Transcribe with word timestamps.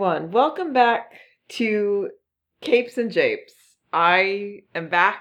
everyone. 0.00 0.30
Welcome 0.30 0.72
back 0.72 1.12
to 1.50 2.08
Capes 2.62 2.96
and 2.96 3.12
Japes. 3.12 3.52
I 3.92 4.62
am 4.74 4.88
back 4.88 5.20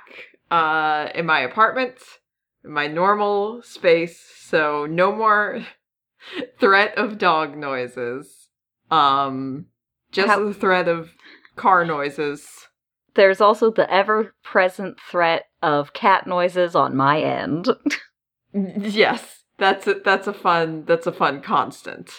uh, 0.50 1.10
in 1.14 1.26
my 1.26 1.42
apartment, 1.42 1.98
in 2.64 2.72
my 2.72 2.88
normal 2.88 3.62
space, 3.62 4.24
so 4.38 4.86
no 4.86 5.14
more 5.14 5.66
threat 6.62 6.98
of 6.98 7.18
dog 7.18 7.58
noises. 7.58 8.48
Um, 8.90 9.66
just 10.14 10.30
How- 10.30 10.46
the 10.46 10.54
threat 10.54 10.88
of 10.88 11.10
car 11.58 11.84
noises. 11.84 12.48
There's 13.16 13.42
also 13.42 13.72
the 13.72 13.92
ever 13.94 14.34
present 14.46 14.98
threat 15.02 15.48
of 15.62 15.92
cat 15.92 16.26
noises 16.26 16.74
on 16.74 16.96
my 16.96 17.20
end. 17.22 17.68
Yes, 18.54 19.44
that's 19.58 19.86
a, 19.88 19.96
that's 20.04 20.26
a 20.26 20.34
fun 20.34 20.86
that's 20.86 21.06
a 21.06 21.12
fun 21.12 21.42
constant. 21.42 22.10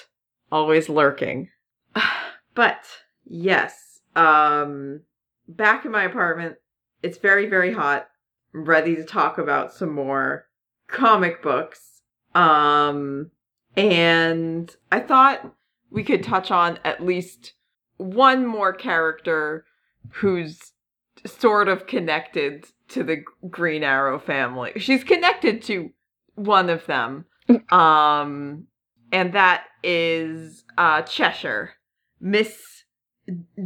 Always 0.52 0.88
lurking. 0.88 1.48
But 2.54 2.84
yes, 3.24 4.00
um 4.16 5.02
back 5.48 5.84
in 5.84 5.92
my 5.92 6.04
apartment, 6.04 6.56
it's 7.02 7.18
very 7.18 7.46
very 7.48 7.72
hot. 7.72 8.08
I'm 8.54 8.64
ready 8.64 8.96
to 8.96 9.04
talk 9.04 9.38
about 9.38 9.72
some 9.72 9.92
more 9.92 10.46
comic 10.88 11.42
books. 11.42 12.02
Um 12.34 13.30
and 13.76 14.74
I 14.90 15.00
thought 15.00 15.54
we 15.90 16.02
could 16.04 16.22
touch 16.22 16.50
on 16.50 16.78
at 16.84 17.04
least 17.04 17.54
one 17.96 18.46
more 18.46 18.72
character 18.72 19.64
who's 20.14 20.72
sort 21.26 21.68
of 21.68 21.86
connected 21.86 22.66
to 22.88 23.04
the 23.04 23.22
Green 23.48 23.84
Arrow 23.84 24.18
family. 24.18 24.72
She's 24.76 25.04
connected 25.04 25.62
to 25.62 25.90
one 26.34 26.70
of 26.70 26.86
them. 26.86 27.26
Um 27.70 28.66
and 29.12 29.32
that 29.32 29.64
is 29.82 30.64
uh 30.78 31.02
Cheshire. 31.02 31.74
Miss 32.20 32.84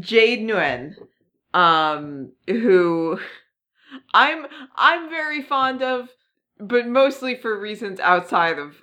Jade 0.01 0.41
Nguyen. 0.41 0.95
Um 1.53 2.33
who 2.47 3.19
I'm 4.13 4.47
I'm 4.77 5.09
very 5.11 5.43
fond 5.43 5.83
of, 5.83 6.09
but 6.59 6.87
mostly 6.87 7.37
for 7.37 7.59
reasons 7.59 8.01
outside 8.01 8.59
of 8.59 8.77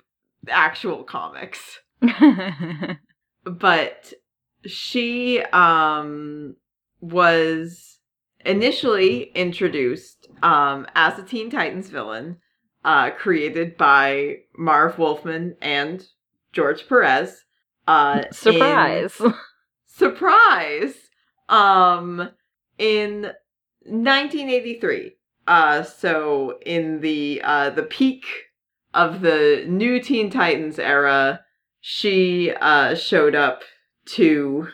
actual 0.48 1.04
comics. 1.04 1.80
But 3.44 4.12
she 4.66 5.40
um 5.52 6.54
was 7.00 7.98
initially 8.44 9.24
introduced 9.34 10.28
um 10.42 10.86
as 10.94 11.18
a 11.18 11.24
Teen 11.24 11.50
Titans 11.50 11.88
villain 11.88 12.38
uh, 12.84 13.10
created 13.10 13.76
by 13.76 14.36
Marv 14.56 14.98
Wolfman 14.98 15.56
and 15.60 16.04
George 16.52 16.88
Perez. 16.88 17.44
Uh, 17.86 18.22
in- 18.54 18.58
Surprise! 20.02 20.96
Um, 21.48 22.30
in 22.76 23.22
1983. 23.84 25.12
Uh, 25.46 25.84
so 25.84 26.58
in 26.66 27.00
the 27.02 27.40
uh 27.44 27.70
the 27.70 27.84
peak 27.84 28.24
of 28.92 29.20
the 29.20 29.64
new 29.68 30.00
Teen 30.00 30.28
Titans 30.28 30.80
era, 30.80 31.42
she 31.80 32.50
uh 32.60 32.96
showed 32.96 33.36
up 33.36 33.62
to 34.16 34.66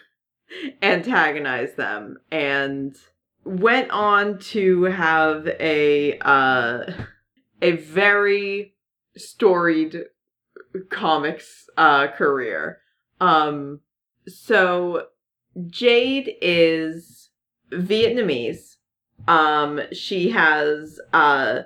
antagonize 0.80 1.74
them 1.74 2.16
and 2.32 2.96
went 3.44 3.90
on 3.90 4.38
to 4.38 4.84
have 4.84 5.46
a 5.60 6.18
uh 6.22 6.90
a 7.60 7.72
very 7.72 8.72
storied 9.14 10.04
comics 10.88 11.68
uh 11.76 12.06
career. 12.06 12.78
Um 13.20 13.80
so 14.26 15.08
Jade 15.66 16.36
is 16.40 17.30
Vietnamese. 17.72 18.76
Um 19.26 19.80
she 19.92 20.30
has 20.30 21.00
uh 21.12 21.62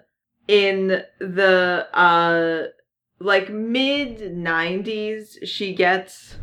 in 0.48 1.02
the 1.20 1.86
uh 1.92 2.66
like 3.18 3.50
mid 3.50 4.18
90s 4.18 5.46
she 5.46 5.74
gets 5.74 6.36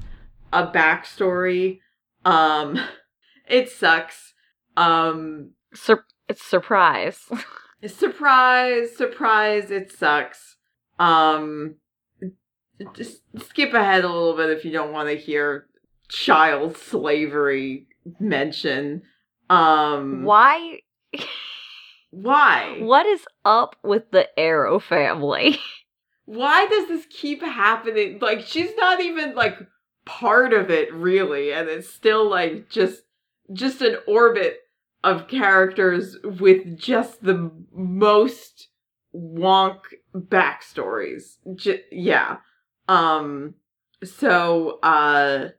a 0.53 0.67
backstory. 0.67 1.79
Um 2.25 2.79
it 3.47 3.69
sucks. 3.69 4.33
Um 4.77 5.51
Sur- 5.73 6.05
it's 6.27 6.43
surprise. 6.43 7.25
surprise 7.87 8.95
surprise 8.97 9.71
it 9.71 9.89
sucks 9.89 10.57
um 10.99 11.75
just 12.93 13.21
skip 13.37 13.73
ahead 13.73 14.03
a 14.03 14.07
little 14.07 14.35
bit 14.35 14.49
if 14.49 14.65
you 14.65 14.71
don't 14.71 14.91
want 14.91 15.07
to 15.07 15.15
hear 15.15 15.68
child 16.09 16.75
slavery 16.77 17.87
mention. 18.19 19.03
Um 19.49 20.23
Why? 20.23 20.79
why? 22.11 22.77
What 22.81 23.05
is 23.05 23.25
up 23.45 23.75
with 23.83 24.11
the 24.11 24.27
Arrow 24.37 24.79
family? 24.79 25.59
why 26.25 26.67
does 26.67 26.87
this 26.87 27.05
keep 27.09 27.41
happening? 27.41 28.19
Like 28.19 28.41
she's 28.41 28.75
not 28.77 28.99
even 28.99 29.35
like 29.35 29.57
part 30.05 30.53
of 30.53 30.69
it 30.71 30.93
really 30.93 31.53
and 31.53 31.69
it's 31.69 31.89
still 31.89 32.27
like 32.29 32.69
just 32.69 33.03
just 33.53 33.81
an 33.81 33.97
orbit 34.07 34.57
of 35.03 35.27
characters 35.27 36.17
with 36.23 36.77
just 36.77 37.23
the 37.23 37.51
most 37.71 38.69
wonk 39.15 39.79
backstories. 40.15 41.37
J- 41.55 41.83
yeah. 41.91 42.37
Um 42.87 43.55
so 44.03 44.79
uh 44.81 45.49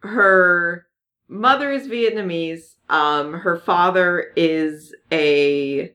her 0.00 0.86
mother 1.28 1.70
is 1.70 1.86
vietnamese 1.86 2.76
um 2.88 3.34
her 3.34 3.56
father 3.56 4.32
is 4.36 4.94
a 5.12 5.94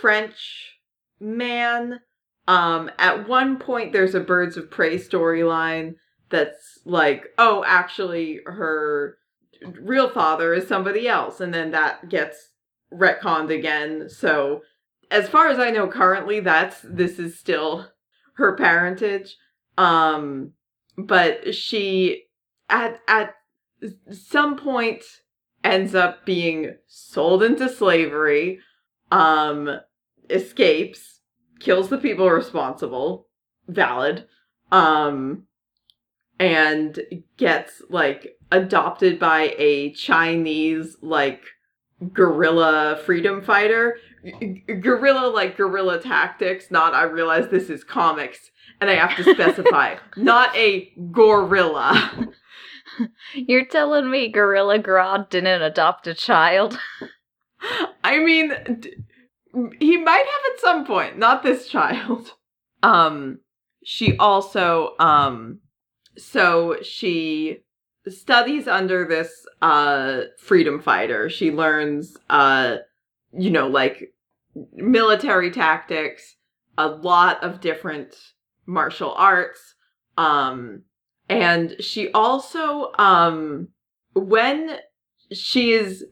french 0.00 0.78
man 1.18 2.00
um, 2.48 2.90
at 2.98 3.28
one 3.28 3.58
point, 3.58 3.92
there's 3.92 4.14
a 4.14 4.20
Birds 4.20 4.56
of 4.56 4.70
Prey 4.70 4.96
storyline 4.96 5.94
that's 6.30 6.78
like, 6.84 7.26
oh, 7.38 7.64
actually, 7.66 8.40
her 8.46 9.18
real 9.80 10.08
father 10.08 10.54
is 10.54 10.68
somebody 10.68 11.08
else, 11.08 11.40
and 11.40 11.52
then 11.52 11.72
that 11.72 12.08
gets 12.08 12.50
retconned 12.92 13.50
again. 13.50 14.08
So, 14.08 14.62
as 15.10 15.28
far 15.28 15.48
as 15.48 15.58
I 15.58 15.70
know, 15.70 15.88
currently, 15.88 16.40
that's 16.40 16.80
this 16.82 17.18
is 17.18 17.38
still 17.38 17.88
her 18.34 18.54
parentage. 18.56 19.36
Um, 19.76 20.52
but 20.96 21.54
she 21.54 22.24
at 22.68 23.00
at 23.08 23.34
some 24.10 24.56
point 24.56 25.04
ends 25.64 25.94
up 25.94 26.24
being 26.24 26.76
sold 26.86 27.42
into 27.42 27.68
slavery. 27.68 28.60
Um, 29.10 29.80
escapes 30.30 31.20
kills 31.60 31.88
the 31.88 31.98
people 31.98 32.28
responsible 32.30 33.28
valid 33.68 34.26
um 34.72 35.44
and 36.38 37.00
gets 37.36 37.82
like 37.88 38.36
adopted 38.52 39.18
by 39.18 39.54
a 39.56 39.92
chinese 39.92 40.96
like 41.00 41.42
guerrilla 42.12 43.00
freedom 43.04 43.42
fighter 43.42 43.96
G- 44.24 44.62
guerrilla 44.80 45.28
like 45.28 45.56
guerrilla 45.56 46.00
tactics 46.00 46.70
not 46.70 46.94
i 46.94 47.04
realize 47.04 47.48
this 47.48 47.70
is 47.70 47.82
comics 47.84 48.50
and 48.80 48.90
i 48.90 48.94
have 48.94 49.16
to 49.16 49.34
specify 49.34 49.96
not 50.16 50.54
a 50.54 50.92
gorilla 51.10 52.28
You're 53.34 53.66
telling 53.66 54.10
me 54.10 54.28
Gorilla 54.28 54.78
Grodd 54.78 55.30
didn't 55.30 55.62
adopt 55.62 56.06
a 56.06 56.14
child? 56.14 56.78
I 58.04 58.18
mean, 58.18 58.52
d- 58.80 58.94
he 59.80 59.96
might 59.96 60.24
have 60.26 60.52
at 60.52 60.60
some 60.60 60.86
point, 60.86 61.18
not 61.18 61.42
this 61.42 61.68
child. 61.68 62.32
Um, 62.82 63.40
she 63.82 64.16
also, 64.18 64.94
um, 65.00 65.58
so 66.16 66.76
she 66.82 67.64
studies 68.06 68.68
under 68.68 69.08
this, 69.08 69.44
uh, 69.60 70.24
freedom 70.38 70.80
fighter. 70.80 71.28
She 71.28 71.50
learns, 71.50 72.16
uh, 72.30 72.76
you 73.32 73.50
know, 73.50 73.66
like 73.66 74.12
military 74.74 75.50
tactics, 75.50 76.36
a 76.78 76.86
lot 76.86 77.42
of 77.42 77.60
different 77.60 78.14
martial 78.66 79.12
arts. 79.14 79.74
Um, 80.16 80.82
and 81.28 81.76
she 81.80 82.10
also, 82.12 82.92
um, 82.98 83.68
when 84.14 84.78
she 85.32 85.72
is 85.72 86.04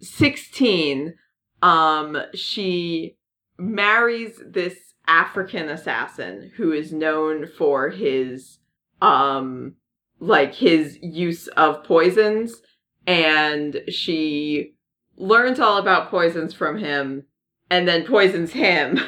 16, 0.00 1.14
um, 1.62 2.18
she 2.34 3.16
marries 3.58 4.40
this 4.44 4.76
African 5.06 5.68
assassin 5.68 6.52
who 6.56 6.72
is 6.72 6.92
known 6.92 7.46
for 7.46 7.90
his, 7.90 8.58
um, 9.00 9.74
like 10.20 10.54
his 10.54 10.98
use 11.00 11.48
of 11.48 11.84
poisons. 11.84 12.60
And 13.06 13.82
she 13.88 14.74
learns 15.16 15.58
all 15.58 15.78
about 15.78 16.10
poisons 16.10 16.54
from 16.54 16.78
him 16.78 17.24
and 17.70 17.88
then 17.88 18.04
poisons 18.04 18.52
him, 18.52 19.00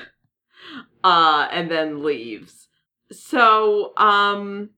uh, 1.05 1.49
and 1.53 1.71
then 1.71 2.03
leaves. 2.03 2.69
So, 3.13 3.93
um, 3.99 4.71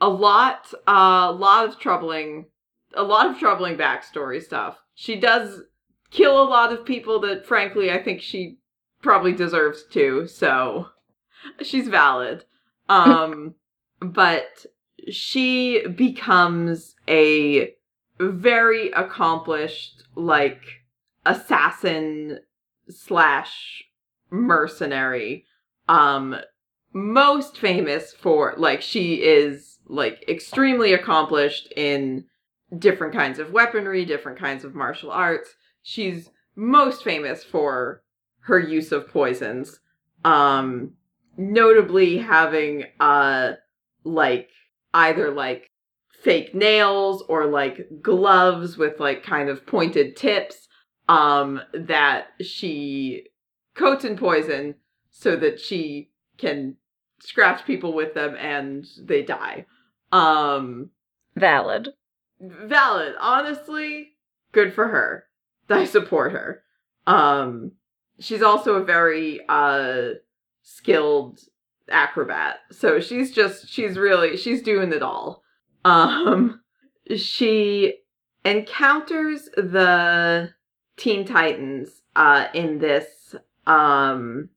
a 0.00 0.08
lot, 0.08 0.72
a 0.86 1.32
lot 1.32 1.68
of 1.68 1.78
troubling 1.78 2.46
a 2.94 3.02
lot 3.02 3.26
of 3.26 3.38
troubling 3.38 3.76
backstory 3.76 4.42
stuff. 4.42 4.78
She 4.94 5.16
does 5.16 5.62
kill 6.10 6.42
a 6.42 6.48
lot 6.48 6.72
of 6.72 6.84
people 6.84 7.20
that, 7.20 7.46
frankly, 7.46 7.90
I 7.90 8.02
think 8.02 8.22
she 8.22 8.58
probably 9.02 9.32
deserves 9.32 9.84
to. 9.92 10.26
So 10.26 10.88
she's 11.62 11.88
valid. 11.88 12.44
Um, 12.88 13.54
but 14.00 14.66
she 15.10 15.86
becomes 15.86 16.94
a 17.08 17.74
very 18.18 18.90
accomplished, 18.90 20.04
like, 20.14 20.62
assassin 21.24 22.40
slash 22.88 23.84
mercenary. 24.30 25.44
Um, 25.88 26.36
most 26.92 27.58
famous 27.58 28.12
for, 28.12 28.54
like, 28.56 28.82
she 28.82 29.22
is, 29.22 29.77
like, 29.88 30.24
extremely 30.28 30.92
accomplished 30.92 31.72
in 31.76 32.24
different 32.78 33.14
kinds 33.14 33.38
of 33.38 33.52
weaponry, 33.52 34.04
different 34.04 34.38
kinds 34.38 34.64
of 34.64 34.74
martial 34.74 35.10
arts. 35.10 35.54
She's 35.82 36.30
most 36.54 37.02
famous 37.02 37.42
for 37.44 38.02
her 38.40 38.58
use 38.58 38.92
of 38.92 39.08
poisons. 39.08 39.80
Um, 40.24 40.92
notably 41.36 42.18
having, 42.18 42.84
uh, 43.00 43.52
like, 44.04 44.50
either 44.94 45.30
like 45.30 45.70
fake 46.22 46.54
nails 46.54 47.22
or 47.28 47.46
like 47.46 47.86
gloves 48.02 48.76
with 48.76 48.98
like 48.98 49.22
kind 49.22 49.48
of 49.48 49.66
pointed 49.66 50.16
tips 50.16 50.68
um 51.08 51.60
that 51.72 52.28
she 52.40 53.24
coats 53.74 54.04
in 54.04 54.16
poison 54.16 54.74
so 55.10 55.36
that 55.36 55.60
she 55.60 56.10
can 56.36 56.74
scratch 57.20 57.64
people 57.64 57.94
with 57.94 58.14
them 58.14 58.34
and 58.36 58.84
they 59.00 59.22
die 59.22 59.64
um 60.12 60.90
Valid. 61.36 61.90
valid. 62.40 63.14
Honestly 63.20 64.10
good 64.52 64.72
for 64.74 64.88
her. 64.88 65.24
I 65.70 65.84
support 65.84 66.32
her. 66.32 66.62
Um 67.06 67.72
she's 68.18 68.42
also 68.42 68.74
a 68.74 68.84
very 68.84 69.40
uh 69.48 70.14
skilled 70.62 71.40
acrobat. 71.90 72.58
So 72.70 73.00
she's 73.00 73.32
just 73.32 73.68
she's 73.68 73.96
really 73.96 74.36
she's 74.36 74.62
doing 74.62 74.92
it 74.92 75.02
all. 75.02 75.42
Um 75.84 76.60
she 77.16 77.98
encounters 78.44 79.44
the 79.56 80.50
teen 80.96 81.24
titans 81.24 82.02
uh 82.16 82.46
in 82.54 82.78
this 82.78 83.34
um 83.66 84.48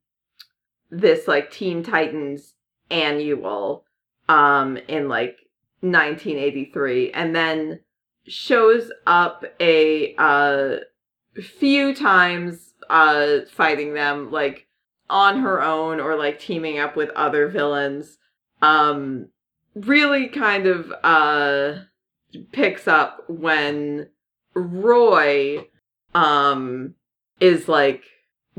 this 0.89 1.27
like 1.27 1.51
teen 1.51 1.83
titans 1.83 2.53
annual 2.89 3.85
um 4.31 4.77
in 4.87 5.09
like 5.09 5.37
1983 5.81 7.11
and 7.11 7.35
then 7.35 7.81
shows 8.25 8.89
up 9.05 9.43
a 9.59 10.15
uh 10.17 10.77
few 11.59 11.93
times 11.93 12.73
uh 12.89 13.39
fighting 13.51 13.93
them 13.93 14.31
like 14.31 14.67
on 15.09 15.41
her 15.41 15.61
own 15.61 15.99
or 15.99 16.15
like 16.15 16.39
teaming 16.39 16.79
up 16.79 16.95
with 16.95 17.09
other 17.09 17.49
villains 17.49 18.17
um 18.61 19.27
really 19.75 20.29
kind 20.29 20.65
of 20.65 20.93
uh 21.03 21.79
picks 22.53 22.87
up 22.87 23.23
when 23.27 24.07
Roy 24.53 25.67
um 26.15 26.95
is 27.41 27.67
like 27.67 28.03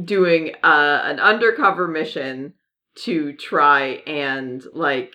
doing 0.02 0.54
uh 0.62 1.00
an 1.04 1.18
undercover 1.18 1.88
mission 1.88 2.52
to 2.94 3.32
try 3.32 4.02
and 4.06 4.62
like 4.74 5.14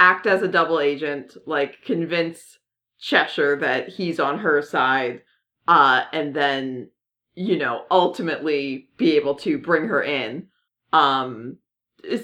act 0.00 0.26
as 0.26 0.42
a 0.42 0.48
double 0.48 0.80
agent 0.80 1.36
like 1.46 1.82
convince 1.84 2.58
Cheshire 2.98 3.56
that 3.56 3.88
he's 3.88 4.18
on 4.18 4.38
her 4.38 4.60
side 4.62 5.22
uh 5.68 6.02
and 6.12 6.34
then 6.34 6.90
you 7.34 7.56
know 7.56 7.84
ultimately 7.90 8.88
be 8.96 9.16
able 9.16 9.36
to 9.36 9.58
bring 9.58 9.86
her 9.86 10.02
in. 10.02 10.48
Um 10.92 11.58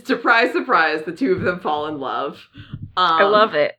surprise 0.02 0.52
surprise 0.52 1.02
the 1.04 1.12
two 1.12 1.32
of 1.32 1.42
them 1.42 1.60
fall 1.60 1.86
in 1.86 2.00
love. 2.00 2.48
Um, 2.96 3.20
I 3.20 3.24
love 3.24 3.54
it. 3.54 3.74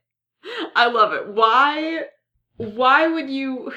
i 0.76 0.86
love 0.86 1.12
it. 1.12 1.28
Why 1.28 2.04
why 2.56 3.08
would 3.08 3.28
you 3.28 3.72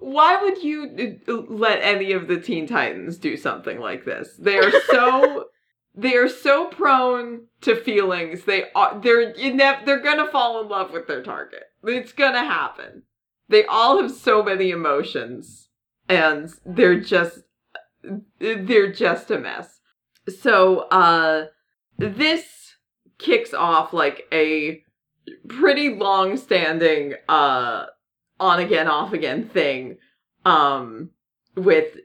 why 0.00 0.42
would 0.42 0.62
you 0.62 1.18
uh, 1.28 1.32
let 1.48 1.80
any 1.82 2.12
of 2.12 2.28
the 2.28 2.40
teen 2.40 2.66
titans 2.66 3.18
do 3.18 3.36
something 3.36 3.80
like 3.80 4.04
this? 4.04 4.36
They 4.38 4.58
are 4.58 4.72
so 4.90 5.46
they 5.94 6.16
are 6.16 6.28
so 6.28 6.66
prone 6.66 7.46
to 7.60 7.76
feelings. 7.76 8.44
They 8.44 8.70
are 8.74 8.98
they're 9.00 9.32
they're 9.34 10.02
gonna 10.02 10.30
fall 10.30 10.60
in 10.62 10.68
love 10.68 10.90
with 10.90 11.06
their 11.06 11.22
target. 11.22 11.64
It's 11.84 12.12
gonna 12.12 12.44
happen. 12.44 13.02
They 13.48 13.64
all 13.66 14.00
have 14.00 14.10
so 14.10 14.42
many 14.42 14.70
emotions 14.70 15.68
and 16.08 16.50
they're 16.64 17.00
just 17.00 17.40
they're 18.38 18.92
just 18.92 19.30
a 19.30 19.38
mess. 19.38 19.80
So 20.40 20.80
uh 20.88 21.46
this 21.98 22.76
kicks 23.18 23.52
off 23.52 23.92
like 23.92 24.22
a 24.32 24.82
pretty 25.48 25.90
long 25.90 26.36
standing 26.36 27.14
uh 27.28 27.86
on 28.40 28.60
again 28.60 28.88
off 28.88 29.12
again 29.12 29.48
thing 29.48 29.98
um 30.46 31.10
with 31.54 31.96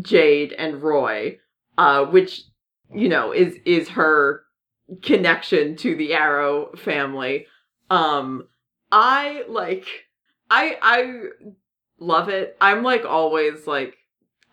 Jade 0.00 0.52
and 0.52 0.82
Roy 0.82 1.38
uh 1.76 2.04
which 2.06 2.44
you 2.92 3.08
know 3.08 3.32
is 3.32 3.56
is 3.64 3.88
her 3.90 4.42
connection 5.02 5.76
to 5.76 5.94
the 5.96 6.12
Arrow 6.12 6.70
family 6.76 7.46
um 7.90 8.46
I 8.92 9.44
like 9.48 9.86
I 10.50 10.78
I 10.80 11.22
love 11.98 12.28
it. 12.28 12.56
I'm 12.60 12.82
like 12.82 13.04
always 13.04 13.66
like 13.66 13.96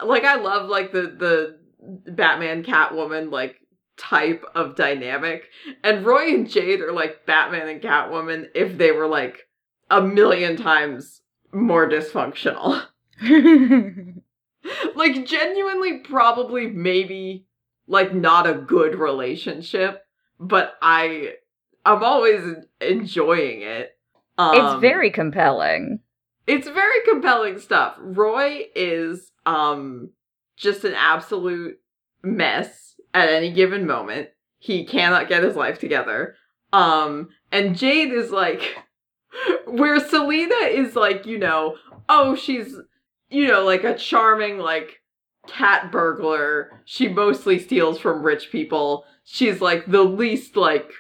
like 0.04 0.24
I 0.24 0.36
love 0.36 0.68
like 0.70 0.92
the 0.92 1.02
the 1.02 1.60
Batman 2.12 2.64
Catwoman 2.64 3.32
like 3.32 3.58
type 3.98 4.44
of 4.56 4.76
dynamic. 4.76 5.50
And 5.84 6.06
Roy 6.06 6.34
and 6.34 6.50
Jade 6.50 6.82
are 6.82 6.92
like 6.92 7.26
Batman 7.26 7.68
and 7.68 7.82
Catwoman 7.82 8.48
if 8.56 8.78
they 8.78 8.92
were 8.92 9.08
like 9.08 9.48
a 9.92 10.02
million 10.02 10.58
times 10.58 11.22
more 11.54 11.88
dysfunctional. 11.88 12.84
like 14.96 15.26
genuinely 15.26 16.00
probably 16.00 16.68
maybe 16.68 17.46
like 17.92 18.14
not 18.14 18.50
a 18.50 18.54
good 18.54 18.96
relationship, 18.96 20.04
but 20.40 20.76
I 20.82 21.34
I'm 21.86 22.04
always 22.04 22.42
enjoying 22.80 23.62
it. 23.62 23.92
Um, 24.38 24.56
it's 24.56 24.82
very 24.82 25.12
compelling. 25.12 26.00
it's 26.48 26.70
very 26.70 27.02
compelling 27.08 27.60
stuff. 27.60 27.96
Roy 28.00 28.62
is 28.76 29.32
um 29.46 30.12
just 30.56 30.86
an 30.86 30.94
absolute 30.94 31.80
mess 32.24 32.96
at 33.14 33.30
any 33.30 33.52
given 33.52 33.86
moment. 33.86 34.30
He 34.58 34.86
cannot 34.86 35.28
get 35.28 35.44
his 35.44 35.58
life 35.58 35.78
together. 35.78 36.36
Um 36.72 37.28
and 37.52 37.76
Jade 37.76 38.14
is 38.14 38.32
like 38.32 38.78
where 39.66 40.00
Selina 40.00 40.56
is 40.70 40.96
like, 40.96 41.26
you 41.26 41.38
know, 41.38 41.76
oh, 42.08 42.36
she's 42.36 42.74
you 43.30 43.48
know, 43.48 43.66
like 43.66 43.84
a 43.84 43.98
charming 43.98 44.60
like 44.60 45.01
cat 45.48 45.92
burglar. 45.92 46.82
She 46.86 47.08
mostly 47.08 47.60
steals 47.60 48.00
from 48.00 48.24
rich 48.24 48.52
people. 48.52 49.06
She's 49.24 49.62
like 49.62 49.86
the 49.86 50.04
least 50.04 50.56
like 50.56 50.92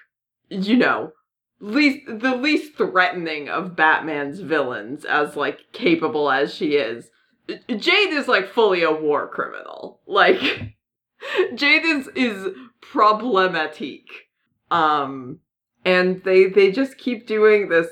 you 0.50 0.75
know, 0.75 1.13
least 1.60 2.05
the 2.07 2.36
least 2.36 2.75
threatening 2.75 3.50
of 3.50 3.75
Batman's 3.75 4.39
villains 4.39 5.05
as 5.05 5.36
like 5.36 5.71
capable 5.71 6.29
as 6.29 6.53
she 6.53 6.75
is. 6.75 7.10
Jade 7.48 8.13
is 8.13 8.27
like 8.27 8.48
fully 8.48 8.83
a 8.83 8.91
war 8.91 9.27
criminal. 9.27 10.01
Like 10.05 10.39
Jade 11.55 11.86
is 11.86 12.10
is 12.15 12.53
problematique. 12.81 14.10
Um 14.69 15.39
and 15.86 16.24
they 16.24 16.45
they 16.45 16.71
just 16.71 16.98
keep 16.98 17.27
doing 17.27 17.69
this 17.69 17.89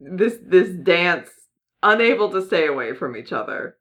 this 0.00 0.38
this 0.42 0.70
dance 0.70 1.30
unable 1.82 2.30
to 2.30 2.44
stay 2.44 2.66
away 2.66 2.94
from 2.94 3.16
each 3.16 3.32
other. 3.32 3.76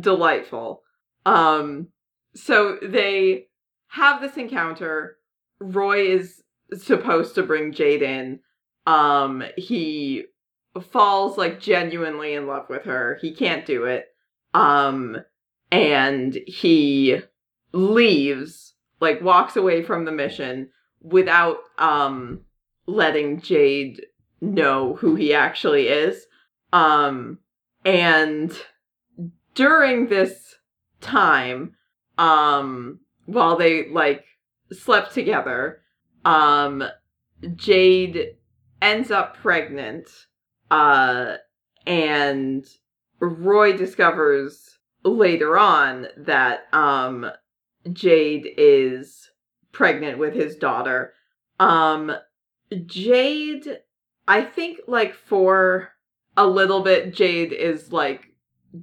Delightful. 0.00 0.82
Um 1.26 1.88
so 2.34 2.78
they 2.82 3.48
have 3.88 4.20
this 4.20 4.36
encounter. 4.36 5.18
Roy 5.58 6.06
is 6.12 6.42
supposed 6.74 7.34
to 7.34 7.42
bring 7.42 7.72
Jade 7.72 8.02
in. 8.02 8.40
Um 8.86 9.42
he 9.56 10.24
falls 10.90 11.36
like 11.36 11.60
genuinely 11.60 12.34
in 12.34 12.46
love 12.46 12.66
with 12.68 12.84
her. 12.84 13.18
He 13.20 13.34
can't 13.34 13.66
do 13.66 13.84
it. 13.84 14.06
Um 14.54 15.18
and 15.72 16.38
he 16.46 17.20
leaves, 17.72 18.74
like 19.00 19.20
walks 19.20 19.56
away 19.56 19.82
from 19.82 20.04
the 20.04 20.12
mission 20.12 20.70
without 21.00 21.58
um 21.78 22.42
letting 22.86 23.40
Jade 23.40 24.06
know 24.40 24.94
who 24.94 25.16
he 25.16 25.34
actually 25.34 25.88
is. 25.88 26.26
Um 26.72 27.38
and 27.84 28.52
during 29.54 30.08
this 30.08 30.55
time, 31.00 31.74
um 32.18 33.00
while 33.26 33.56
they 33.56 33.88
like 33.88 34.24
slept 34.72 35.12
together, 35.14 35.80
um 36.24 36.82
Jade 37.54 38.36
ends 38.80 39.10
up 39.10 39.36
pregnant 39.36 40.08
uh 40.70 41.36
and 41.86 42.66
Roy 43.20 43.76
discovers 43.76 44.78
later 45.04 45.58
on 45.58 46.08
that 46.16 46.72
um 46.72 47.30
Jade 47.92 48.48
is 48.56 49.30
pregnant 49.72 50.18
with 50.18 50.34
his 50.34 50.56
daughter. 50.56 51.12
Um 51.60 52.12
Jade 52.86 53.80
I 54.28 54.42
think 54.42 54.80
like 54.88 55.14
for 55.14 55.90
a 56.36 56.46
little 56.46 56.82
bit 56.82 57.14
Jade 57.14 57.52
is 57.52 57.92
like 57.92 58.35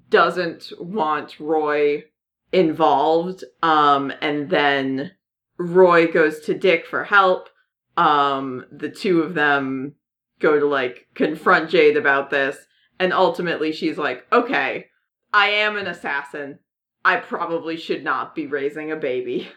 doesn't 0.10 0.72
want 0.80 1.40
Roy 1.40 2.04
involved 2.52 3.44
um 3.64 4.14
and 4.22 4.50
then 4.50 5.12
Roy 5.58 6.08
goes 6.12 6.40
to 6.42 6.54
Dick 6.54 6.86
for 6.86 7.04
help. 7.04 7.50
Um 7.98 8.66
the 8.72 8.90
two 8.90 9.22
of 9.22 9.34
them 9.34 9.96
go 10.40 10.60
to 10.60 10.66
like 10.66 11.08
confront 11.16 11.70
Jade 11.70 11.98
about 11.98 12.30
this 12.30 12.58
and 13.00 13.12
ultimately 13.12 13.72
she's 13.72 13.98
like, 13.98 14.26
"Okay, 14.32 14.88
I 15.34 15.48
am 15.50 15.78
an 15.78 15.88
assassin. 15.88 16.60
I 17.04 17.18
probably 17.18 17.76
should 17.76 18.04
not 18.04 18.36
be 18.36 18.46
raising 18.48 18.92
a 18.92 18.96
baby." 18.96 19.50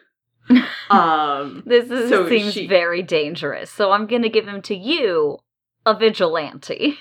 um 0.91 1.63
This 1.67 1.91
is, 1.91 2.09
So 2.09 2.29
seems 2.29 2.55
she- 2.55 2.67
very 2.67 3.03
dangerous. 3.03 3.71
So 3.71 3.93
I'm 3.93 4.07
going 4.07 4.23
to 4.23 4.29
give 4.29 4.47
him 4.49 4.63
to 4.63 4.75
you, 4.77 5.39
a 5.85 5.95
vigilante. 5.95 6.97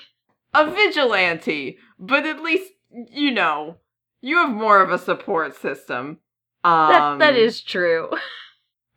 a 0.54 0.70
vigilante, 0.70 1.77
but 2.00 2.25
at 2.25 2.42
least 2.42 2.72
you 3.12 3.32
know 3.32 3.78
you 4.22 4.38
have 4.38 4.50
more 4.50 4.82
of 4.82 4.90
a 4.92 4.98
support 4.98 5.56
system. 5.56 6.20
That 6.64 7.02
Um, 7.02 7.20
that 7.20 7.36
is 7.36 7.62
true. 7.62 8.10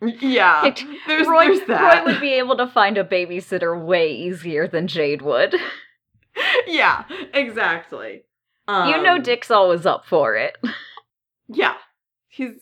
yeah. 0.00 0.66
It- 0.66 0.82
There's, 1.06 1.26
Roy, 1.26 1.46
there's 1.46 1.66
that. 1.66 2.04
Roy 2.06 2.12
would 2.12 2.20
be 2.20 2.32
able 2.34 2.56
to 2.56 2.66
find 2.66 2.96
a 2.96 3.04
babysitter 3.04 3.78
way 3.84 4.12
easier 4.14 4.66
than 4.68 4.86
Jade 4.86 5.22
would. 5.22 5.54
yeah, 6.66 7.04
exactly. 7.34 8.22
you 8.68 9.02
know 9.02 9.14
Um, 9.16 9.22
Dick's 9.22 9.50
always 9.50 9.84
up 9.86 10.04
for 10.06 10.34
it. 10.36 10.56
Yeah, 11.48 11.74
he's 12.28 12.52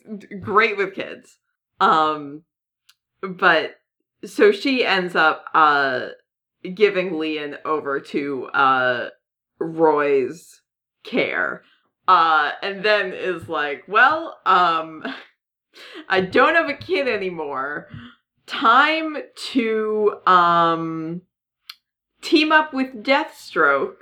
great 0.40 0.76
with 0.76 0.94
kids. 0.94 1.38
Um, 1.80 2.42
but 3.20 3.76
so 4.24 4.50
she 4.52 4.84
ends 4.84 5.14
up 5.14 5.44
uh 5.54 6.08
giving 6.74 7.18
Lian 7.18 7.58
over 7.64 8.00
to 8.00 8.46
uh 8.46 9.10
Roy's 9.58 10.62
care. 11.06 11.62
Uh, 12.08 12.52
and 12.62 12.84
then 12.84 13.12
is 13.12 13.48
like, 13.48 13.84
well, 13.88 14.38
um, 14.46 15.04
I 16.08 16.20
don't 16.20 16.54
have 16.54 16.68
a 16.68 16.74
kid 16.74 17.08
anymore. 17.08 17.88
Time 18.46 19.16
to 19.52 20.20
um 20.26 21.22
team 22.22 22.52
up 22.52 22.72
with 22.72 23.02
Deathstroke 23.02 23.96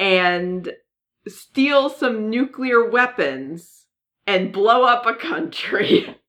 and 0.00 0.72
steal 1.28 1.88
some 1.88 2.28
nuclear 2.28 2.90
weapons 2.90 3.86
and 4.26 4.52
blow 4.52 4.84
up 4.84 5.06
a 5.06 5.14
country. 5.14 6.16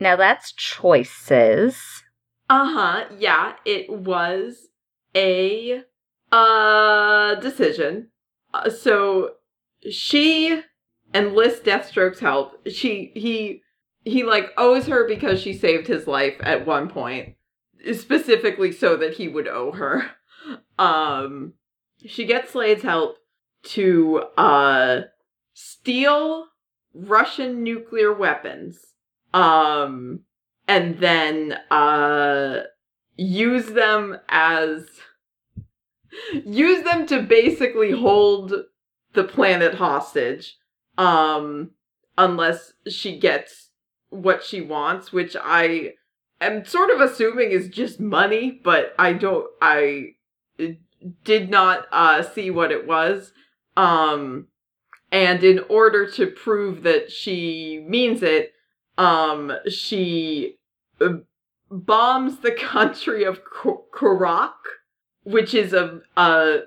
Now 0.00 0.16
that's 0.16 0.52
choices. 0.52 2.02
Uh-huh. 2.50 3.06
Yeah, 3.18 3.54
it 3.64 3.88
was 3.88 4.68
a 5.14 5.82
uh 6.32 7.34
decision. 7.36 8.08
Uh, 8.54 8.70
so 8.70 9.32
she 9.90 10.62
enlists 11.12 11.60
Deathstroke's 11.60 12.20
help. 12.20 12.66
She 12.68 13.12
he 13.14 13.62
he 14.04 14.22
like 14.22 14.50
owes 14.56 14.86
her 14.86 15.06
because 15.08 15.40
she 15.40 15.52
saved 15.52 15.86
his 15.88 16.06
life 16.06 16.36
at 16.40 16.66
one 16.66 16.88
point, 16.88 17.34
specifically 17.92 18.70
so 18.70 18.96
that 18.96 19.14
he 19.14 19.28
would 19.28 19.48
owe 19.48 19.72
her. 19.72 20.10
Um 20.78 21.54
she 22.04 22.26
gets 22.26 22.52
Slade's 22.52 22.82
help 22.82 23.16
to 23.64 24.18
uh 24.36 25.02
steal 25.54 26.46
Russian 26.92 27.62
nuclear 27.62 28.12
weapons. 28.12 28.78
Um 29.32 30.20
and 30.68 30.98
then 30.98 31.52
uh 31.70 32.64
use 33.16 33.66
them 33.66 34.18
as 34.28 34.86
use 36.44 36.82
them 36.84 37.06
to 37.06 37.22
basically 37.22 37.92
hold 37.92 38.52
the 39.12 39.24
planet 39.24 39.74
hostage 39.74 40.56
um 40.98 41.70
unless 42.16 42.72
she 42.88 43.18
gets 43.18 43.70
what 44.10 44.44
she 44.44 44.60
wants 44.60 45.12
which 45.12 45.36
i 45.42 45.92
am 46.40 46.64
sort 46.64 46.90
of 46.90 47.00
assuming 47.00 47.50
is 47.50 47.68
just 47.68 47.98
money 48.00 48.60
but 48.62 48.94
i 48.98 49.12
don't 49.12 49.46
i 49.60 50.08
uh, 50.60 50.66
did 51.24 51.50
not 51.50 51.86
uh 51.92 52.22
see 52.22 52.50
what 52.50 52.70
it 52.70 52.86
was 52.86 53.32
um 53.76 54.46
and 55.10 55.42
in 55.44 55.60
order 55.68 56.08
to 56.10 56.26
prove 56.26 56.82
that 56.82 57.10
she 57.10 57.84
means 57.88 58.22
it 58.22 58.52
um 58.98 59.52
she 59.68 60.56
uh, 61.00 61.14
bombs 61.70 62.38
the 62.38 62.52
country 62.52 63.24
of 63.24 63.40
K- 63.44 63.70
Qurac, 63.92 64.52
which 65.24 65.54
is 65.54 65.72
a, 65.72 66.00
a 66.16 66.60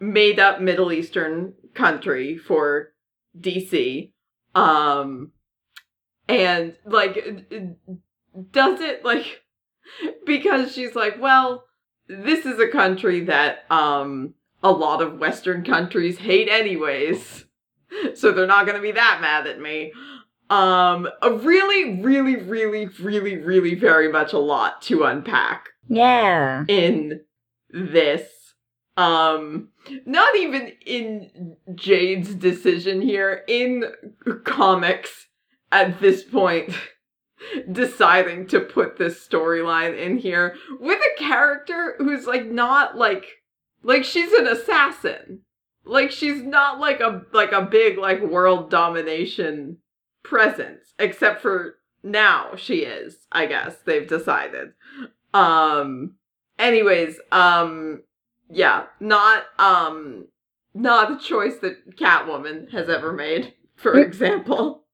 made 0.00 0.38
up 0.40 0.60
Middle 0.60 0.92
Eastern 0.92 1.54
country 1.74 2.36
for 2.36 2.92
DC. 3.38 4.12
Um, 4.54 5.32
and 6.28 6.74
like, 6.84 7.14
does 8.50 8.80
it 8.80 9.04
like, 9.04 9.42
because 10.26 10.72
she's 10.72 10.94
like, 10.94 11.20
well, 11.20 11.64
this 12.08 12.44
is 12.44 12.58
a 12.58 12.68
country 12.68 13.20
that, 13.24 13.64
um, 13.70 14.34
a 14.62 14.72
lot 14.72 15.00
of 15.00 15.18
Western 15.20 15.62
countries 15.64 16.18
hate 16.18 16.48
anyways. 16.48 17.44
So 18.16 18.32
they're 18.32 18.46
not 18.46 18.66
gonna 18.66 18.82
be 18.82 18.92
that 18.92 19.18
mad 19.22 19.46
at 19.46 19.58
me 19.58 19.92
um 20.50 21.08
a 21.22 21.32
really 21.32 22.00
really 22.02 22.36
really 22.36 22.86
really 23.00 23.36
really 23.38 23.74
very 23.74 24.12
much 24.12 24.34
a 24.34 24.38
lot 24.38 24.82
to 24.82 25.04
unpack 25.04 25.70
Yeah. 25.88 26.64
in 26.68 27.20
this 27.70 28.54
um 28.96 29.68
not 30.06 30.34
even 30.36 30.72
in 30.84 31.56
jade's 31.74 32.34
decision 32.34 33.00
here 33.00 33.44
in 33.46 33.84
comics 34.44 35.28
at 35.70 36.00
this 36.00 36.24
point 36.24 36.72
deciding 37.72 38.46
to 38.46 38.60
put 38.60 38.96
this 38.96 39.26
storyline 39.26 39.96
in 39.96 40.18
here 40.18 40.56
with 40.80 40.98
a 40.98 41.18
character 41.18 41.94
who's 41.98 42.26
like 42.26 42.46
not 42.46 42.96
like 42.96 43.38
like 43.82 44.04
she's 44.04 44.32
an 44.32 44.46
assassin. 44.46 45.40
Like 45.84 46.10
she's 46.10 46.42
not 46.42 46.78
like 46.78 47.00
a 47.00 47.22
like 47.32 47.52
a 47.52 47.62
big 47.62 47.98
like 47.98 48.22
world 48.22 48.70
domination 48.70 49.78
presence 50.22 50.92
except 50.98 51.40
for 51.40 51.76
now 52.02 52.54
she 52.54 52.80
is 52.80 53.26
i 53.32 53.46
guess 53.46 53.76
they've 53.84 54.06
decided. 54.06 54.72
Um 55.32 56.16
anyways 56.58 57.18
um 57.32 58.02
yeah 58.50 58.84
not 59.00 59.44
um 59.58 60.26
not 60.74 61.12
a 61.12 61.18
choice 61.18 61.56
that 61.58 61.96
catwoman 61.96 62.70
has 62.70 62.88
ever 62.88 63.12
made 63.12 63.54
for 63.78 63.98
example. 63.98 64.84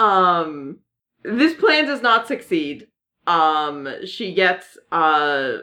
Um 0.00 0.78
this 1.22 1.54
plan 1.54 1.86
does 1.86 2.02
not 2.02 2.26
succeed. 2.26 2.88
Um 3.26 3.88
she 4.04 4.34
gets 4.34 4.78
uh 4.90 5.58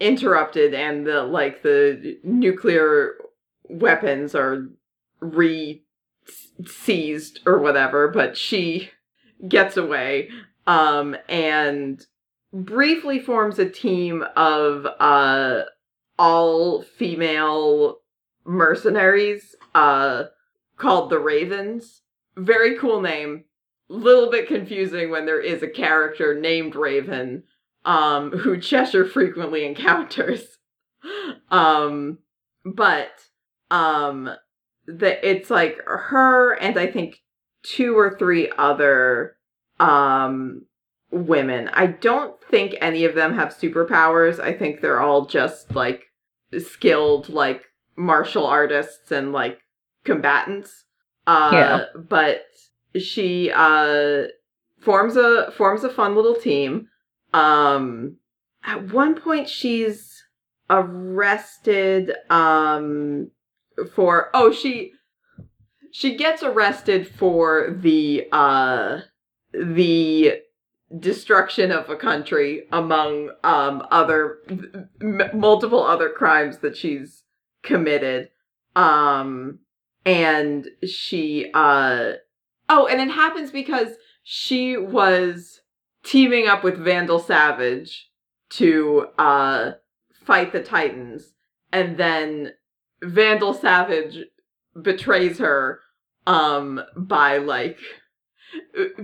interrupted 0.00 0.74
and 0.74 1.06
the 1.06 1.22
like 1.22 1.62
the 1.62 2.18
nuclear 2.24 3.14
weapons 3.68 4.34
are 4.34 4.68
re 5.20 5.82
seized 6.66 7.40
or 7.46 7.58
whatever, 7.58 8.08
but 8.08 8.36
she 8.36 8.90
gets 9.48 9.76
away. 9.76 10.28
Um 10.66 11.16
and 11.28 12.04
briefly 12.54 13.18
forms 13.18 13.58
a 13.58 13.68
team 13.68 14.24
of 14.36 14.86
uh 15.00 15.62
all 16.16 16.82
female 16.82 17.98
mercenaries 18.44 19.56
uh 19.74 20.24
called 20.76 21.10
the 21.10 21.18
Ravens. 21.18 22.02
Very 22.36 22.78
cool 22.78 23.00
name. 23.00 23.44
Little 23.88 24.30
bit 24.30 24.46
confusing 24.46 25.10
when 25.10 25.26
there 25.26 25.40
is 25.40 25.62
a 25.62 25.68
character 25.68 26.38
named 26.38 26.76
Raven 26.76 27.42
um 27.84 28.30
who 28.30 28.58
Cheshire 28.58 29.04
frequently 29.04 29.64
encounters. 29.64 30.58
Um 31.50 32.18
but 32.64 33.10
um 33.70 34.30
it's 34.86 35.50
like 35.50 35.78
her 35.84 36.54
and 36.54 36.78
I 36.78 36.86
think 36.86 37.22
two 37.62 37.98
or 37.98 38.16
three 38.18 38.50
other 38.56 39.36
um 39.78 40.62
women. 41.14 41.68
I 41.72 41.86
don't 41.86 42.34
think 42.50 42.74
any 42.80 43.04
of 43.04 43.14
them 43.14 43.34
have 43.34 43.50
superpowers. 43.50 44.40
I 44.40 44.52
think 44.52 44.80
they're 44.80 45.00
all 45.00 45.26
just 45.26 45.74
like 45.74 46.04
skilled 46.58 47.28
like 47.28 47.64
martial 47.96 48.46
artists 48.46 49.10
and 49.12 49.32
like 49.32 49.58
combatants. 50.04 50.84
Uh 51.26 51.50
Yeah. 51.52 51.84
but 51.94 52.42
she 53.00 53.50
uh 53.54 54.24
forms 54.80 55.16
a 55.16 55.50
forms 55.52 55.84
a 55.84 55.88
fun 55.88 56.14
little 56.16 56.34
team. 56.34 56.88
Um 57.32 58.16
at 58.64 58.92
one 58.92 59.14
point 59.14 59.48
she's 59.48 60.22
arrested 60.70 62.12
um 62.30 63.30
for 63.94 64.30
oh 64.34 64.52
she 64.52 64.92
she 65.92 66.16
gets 66.16 66.42
arrested 66.42 67.06
for 67.08 67.70
the 67.80 68.26
uh 68.32 69.00
the 69.52 70.40
destruction 70.98 71.72
of 71.72 71.88
a 71.88 71.96
country 71.96 72.66
among 72.72 73.30
um 73.42 73.82
other 73.90 74.38
m- 75.00 75.30
multiple 75.32 75.82
other 75.82 76.08
crimes 76.08 76.58
that 76.58 76.76
she's 76.76 77.24
committed. 77.62 78.28
Um 78.76 79.60
and 80.04 80.68
she 80.86 81.50
uh 81.54 82.12
oh 82.68 82.86
and 82.86 83.00
it 83.00 83.12
happens 83.12 83.50
because 83.50 83.88
she 84.22 84.76
was 84.76 85.60
teaming 86.04 86.46
up 86.46 86.62
with 86.62 86.78
Vandal 86.78 87.18
Savage 87.18 88.10
to 88.50 89.06
uh 89.18 89.72
fight 90.24 90.52
the 90.52 90.62
Titans. 90.62 91.32
And 91.72 91.96
then 91.96 92.52
Vandal 93.02 93.54
Savage 93.54 94.18
betrays 94.80 95.38
her 95.38 95.80
um 96.26 96.80
by 96.96 97.38
like 97.38 97.78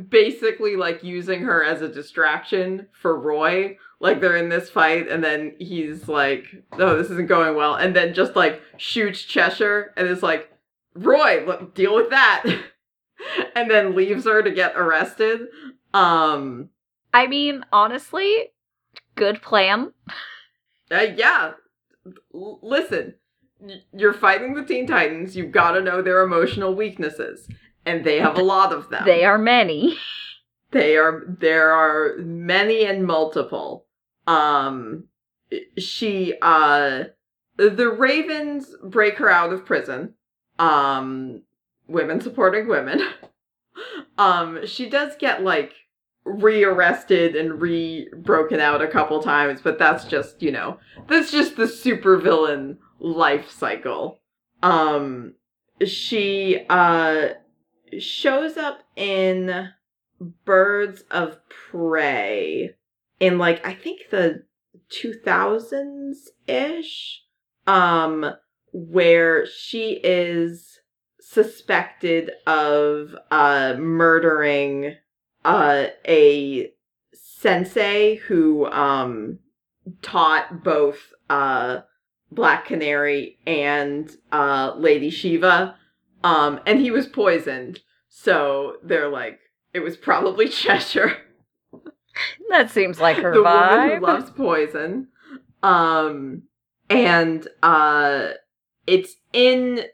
basically 0.09 0.77
like 0.77 1.03
using 1.03 1.43
her 1.43 1.63
as 1.65 1.83
a 1.83 1.89
distraction 1.89 2.89
for 2.93 3.19
Roy. 3.19 3.77
Like 4.01 4.21
they're 4.21 4.37
in 4.37 4.49
this 4.49 4.71
fight 4.71 5.09
and 5.09 5.23
then 5.23 5.55
he's 5.59 6.09
like, 6.09 6.47
"Oh, 6.73 6.97
this 6.97 7.11
isn't 7.11 7.29
going 7.29 7.55
well." 7.55 7.75
And 7.75 7.95
then 7.95 8.15
just 8.15 8.35
like 8.37 8.63
shoots 8.77 9.23
Cheshire 9.23 9.93
and 9.97 10.09
is 10.09 10.23
like, 10.23 10.51
"Roy, 10.95 11.45
look, 11.47 11.75
deal 11.75 11.95
with 11.95 12.11
that." 12.11 12.45
and 13.55 13.71
then 13.71 13.95
leaves 13.95 14.25
her 14.25 14.43
to 14.43 14.51
get 14.51 14.77
arrested. 14.77 15.49
Um 15.93 16.71
I 17.13 17.27
mean, 17.27 17.65
honestly, 17.73 18.53
good 19.17 19.43
plan. 19.43 19.93
uh, 20.91 21.07
yeah. 21.17 21.53
L- 22.35 22.61
listen, 22.63 23.15
you're 23.93 24.13
fighting 24.15 24.55
the 24.55 24.65
Teen 24.65 24.87
Titans. 24.87 25.37
You've 25.37 25.51
got 25.53 25.73
to 25.73 25.83
know 25.83 26.03
their 26.03 26.23
emotional 26.23 26.75
weaknesses, 26.75 27.49
and 27.87 28.05
they 28.05 28.19
have 28.19 28.39
a 28.39 28.43
lot 28.43 28.73
of 28.73 28.89
them. 28.91 29.05
They 29.05 29.25
are 29.25 29.39
many. 29.39 29.97
They 30.73 30.97
are 30.97 31.25
there 31.27 31.73
are 31.73 32.19
many 32.19 32.85
and 32.87 33.05
multiple. 33.05 33.87
Um 34.29 35.09
she 35.77 36.35
uh 36.41 37.05
the 37.57 37.89
Ravens 37.89 38.77
break 38.85 39.17
her 39.19 39.29
out 39.29 39.53
of 39.53 39.67
prison. 39.67 40.15
Um 40.61 41.43
women 41.89 42.21
supporting 42.21 42.69
women. 42.69 43.03
um 44.19 44.65
she 44.65 44.89
does 44.89 45.17
get 45.17 45.43
like 45.43 45.73
rearrested 46.25 47.35
and 47.35 47.61
re 47.61 48.09
broken 48.17 48.61
out 48.61 48.81
a 48.81 48.87
couple 48.87 49.21
times, 49.21 49.61
but 49.61 49.77
that's 49.77 50.05
just, 50.05 50.41
you 50.41 50.53
know, 50.53 50.79
that's 51.09 51.33
just 51.33 51.57
the 51.57 51.65
supervillain 51.65 52.77
life 53.01 53.51
cycle. 53.51 54.21
Um 54.63 55.35
she 55.85 56.65
uh 56.69 57.31
shows 57.99 58.57
up 58.57 58.83
in 58.97 59.71
Birds 60.45 61.03
of 61.11 61.39
Prey 61.49 62.75
in 63.19 63.39
like 63.39 63.65
I 63.67 63.75
think 63.75 64.11
the 64.11 64.45
2000s 64.91 66.17
ish 66.47 67.23
um 67.67 68.33
where 68.73 69.47
she 69.47 70.01
is 70.03 70.81
suspected 71.21 72.33
of 72.47 73.15
uh 73.31 73.75
murdering 73.79 74.97
uh 75.45 75.87
a 76.07 76.73
sensei 77.15 78.17
who 78.17 78.67
um 78.67 79.39
taught 80.03 80.63
both 80.63 81.13
uh 81.29 81.81
Black 82.31 82.67
Canary 82.67 83.39
and 83.47 84.11
uh 84.33 84.75
Lady 84.77 85.11
Shiva 85.11 85.77
um 86.23 86.61
and 86.67 86.81
he 86.81 86.91
was 86.91 87.07
poisoned 87.07 87.81
so 88.23 88.77
they're 88.83 89.09
like 89.09 89.39
it 89.73 89.81
was 89.81 89.97
probably 89.97 90.49
Cheshire 90.61 91.17
That 92.51 92.71
seems 92.71 93.01
like 93.01 93.17
her 93.17 93.33
the 93.33 93.43
woman 93.43 93.59
vibe. 93.61 93.99
who 93.99 94.07
loves 94.07 94.31
poison. 94.31 95.09
Um, 95.63 96.43
and 96.89 97.47
uh, 97.63 98.31
it's 98.87 99.15
in 99.33 99.85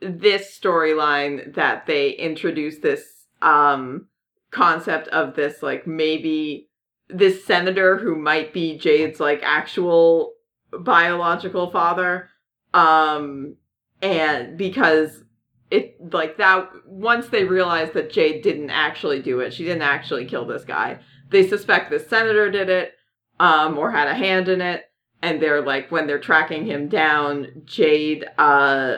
this 0.00 0.58
storyline 0.58 1.54
that 1.54 1.86
they 1.86 2.10
introduce 2.10 2.78
this 2.78 3.02
um 3.42 4.06
concept 4.50 5.08
of 5.08 5.36
this 5.36 5.62
like 5.62 5.86
maybe 5.86 6.68
this 7.08 7.44
senator 7.44 7.98
who 7.98 8.16
might 8.16 8.52
be 8.52 8.78
Jade's 8.78 9.20
like 9.20 9.40
actual 9.42 10.32
biological 10.72 11.70
father. 11.70 12.30
Um, 12.74 13.56
and 14.02 14.56
because 14.58 15.22
it 15.70 15.96
like 16.12 16.36
that 16.38 16.70
once 16.86 17.28
they 17.28 17.44
realize 17.44 17.90
that 17.92 18.12
Jade 18.12 18.42
didn't 18.42 18.70
actually 18.70 19.20
do 19.20 19.40
it, 19.40 19.52
she 19.52 19.64
didn't 19.64 19.82
actually 19.82 20.24
kill 20.24 20.46
this 20.46 20.64
guy 20.64 21.00
they 21.30 21.46
suspect 21.46 21.90
the 21.90 21.98
senator 21.98 22.50
did 22.50 22.68
it 22.68 22.94
um 23.40 23.76
or 23.78 23.90
had 23.90 24.08
a 24.08 24.14
hand 24.14 24.48
in 24.48 24.60
it 24.60 24.84
and 25.22 25.40
they're 25.40 25.62
like 25.62 25.90
when 25.90 26.06
they're 26.06 26.18
tracking 26.18 26.66
him 26.66 26.88
down 26.88 27.46
jade 27.64 28.24
uh 28.38 28.96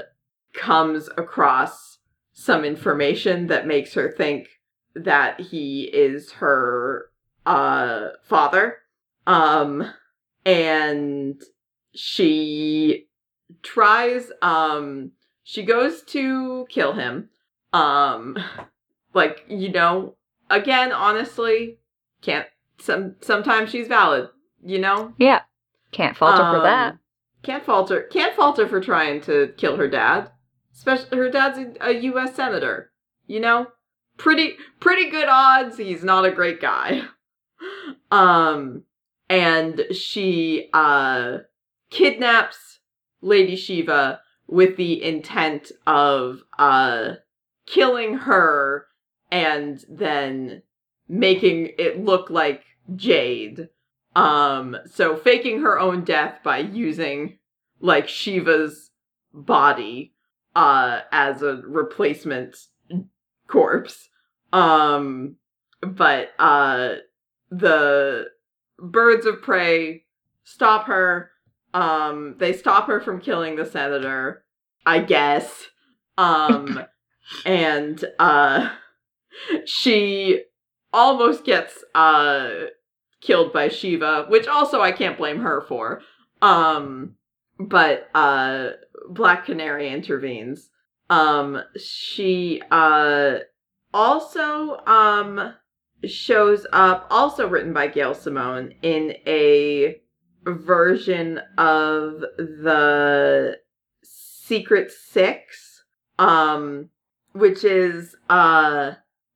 comes 0.55 1.09
across 1.17 1.99
some 2.33 2.65
information 2.65 3.47
that 3.49 3.67
makes 3.67 3.95
her 3.95 4.11
think 4.11 4.49
that 4.95 5.41
he 5.41 5.83
is 5.83 6.33
her 6.33 7.11
uh 7.47 8.09
father 8.25 8.79
um 9.27 9.93
and 10.45 11.43
she 11.95 13.07
tries 13.63 14.31
um 14.43 15.11
she 15.49 15.63
goes 15.63 16.03
to 16.03 16.67
kill 16.69 16.93
him 16.93 17.31
um 17.73 18.37
like 19.15 19.47
you 19.49 19.73
know 19.73 20.15
again 20.51 20.93
honestly 20.93 21.79
can't 22.21 22.47
some 22.79 23.15
sometimes 23.23 23.71
she's 23.71 23.89
valid 23.89 24.29
you 24.63 24.79
know 24.79 25.15
yeah. 25.19 25.41
Can't 25.91 26.15
falter 26.15 26.45
for 26.53 26.61
that. 26.65 26.93
Um, 26.93 26.99
can't 27.43 27.65
falter 27.65 28.03
can't 28.03 28.37
falter 28.37 28.69
for 28.69 28.79
trying 28.79 29.23
to 29.23 29.55
kill 29.57 29.79
her 29.79 29.89
dad 29.89 30.31
especially 30.75 31.17
her 31.17 31.31
dad's 31.31 31.59
a, 31.59 31.93
a 31.93 31.99
us 31.99 32.35
senator 32.35 32.93
you 33.27 33.41
know 33.41 33.69
pretty 34.19 34.57
pretty 34.81 35.09
good 35.09 35.29
odds 35.31 35.79
he's 35.79 36.05
not 36.05 36.27
a 36.27 36.31
great 36.31 36.61
guy 36.61 37.01
um 38.11 38.83
and 39.31 39.87
she 39.93 40.69
uh 40.75 41.39
kidnaps 41.89 42.81
lady 43.23 43.57
shiva 43.57 44.21
with 44.49 44.77
the 44.77 45.03
intent 45.05 45.71
of 45.87 46.43
uh 46.59 47.13
killing 47.67 48.15
her 48.15 48.87
and 49.31 49.85
then 49.89 50.63
making 51.07 51.71
it 51.79 52.03
look 52.03 52.31
like 52.31 52.65
Jade. 52.97 53.69
Um, 54.17 54.77
so 54.87 55.17
faking 55.17 55.61
her 55.61 55.79
own 55.79 56.03
death 56.03 56.41
by 56.43 56.59
using 56.59 57.39
like 57.81 58.09
Shiva's 58.09 58.91
body 59.33 60.15
uh 60.57 61.01
as 61.13 61.43
a 61.43 61.63
replacement 61.67 62.57
corpse. 63.47 64.09
Um 64.53 65.37
but 65.81 66.31
uh 66.39 66.95
the 67.51 68.27
birds 68.79 69.27
of 69.27 69.43
prey 69.43 70.05
stop 70.45 70.87
her. 70.87 71.31
Um 71.75 72.37
they 72.39 72.53
stop 72.53 72.87
her 72.87 73.01
from 73.01 73.21
killing 73.21 73.57
the 73.57 73.67
senator, 73.67 74.45
I 74.87 75.01
guess. 75.01 75.67
Um 76.17 76.85
and 77.45 78.05
uh 78.19 78.71
she 79.65 80.45
almost 80.93 81.45
gets 81.45 81.85
uh 81.95 82.51
killed 83.21 83.53
by 83.53 83.69
Shiva, 83.69 84.27
which 84.29 84.47
also 84.47 84.81
I 84.81 84.93
can't 84.93 85.19
blame 85.19 85.41
her 85.41 85.61
for. 85.63 86.03
Um 86.41 87.17
but 87.59 88.09
uh 88.15 88.71
Black 89.11 89.45
Canary 89.45 89.89
intervenes. 89.89 90.71
Um 91.11 91.63
she 91.79 92.63
uh 92.71 93.39
also 93.93 94.79
um 94.87 95.55
shows 96.07 96.67
up 96.73 97.07
also 97.11 97.49
written 97.49 97.73
by 97.73 97.89
Gail 97.89 98.15
Simone 98.15 98.75
in 98.83 99.15
a 99.27 100.01
version 100.53 101.41
of 101.57 102.21
the 102.39 103.59
Secret 104.03 104.91
6 104.91 105.85
um 106.19 106.89
which 107.33 107.65
is 107.65 108.17
uh 108.29 108.93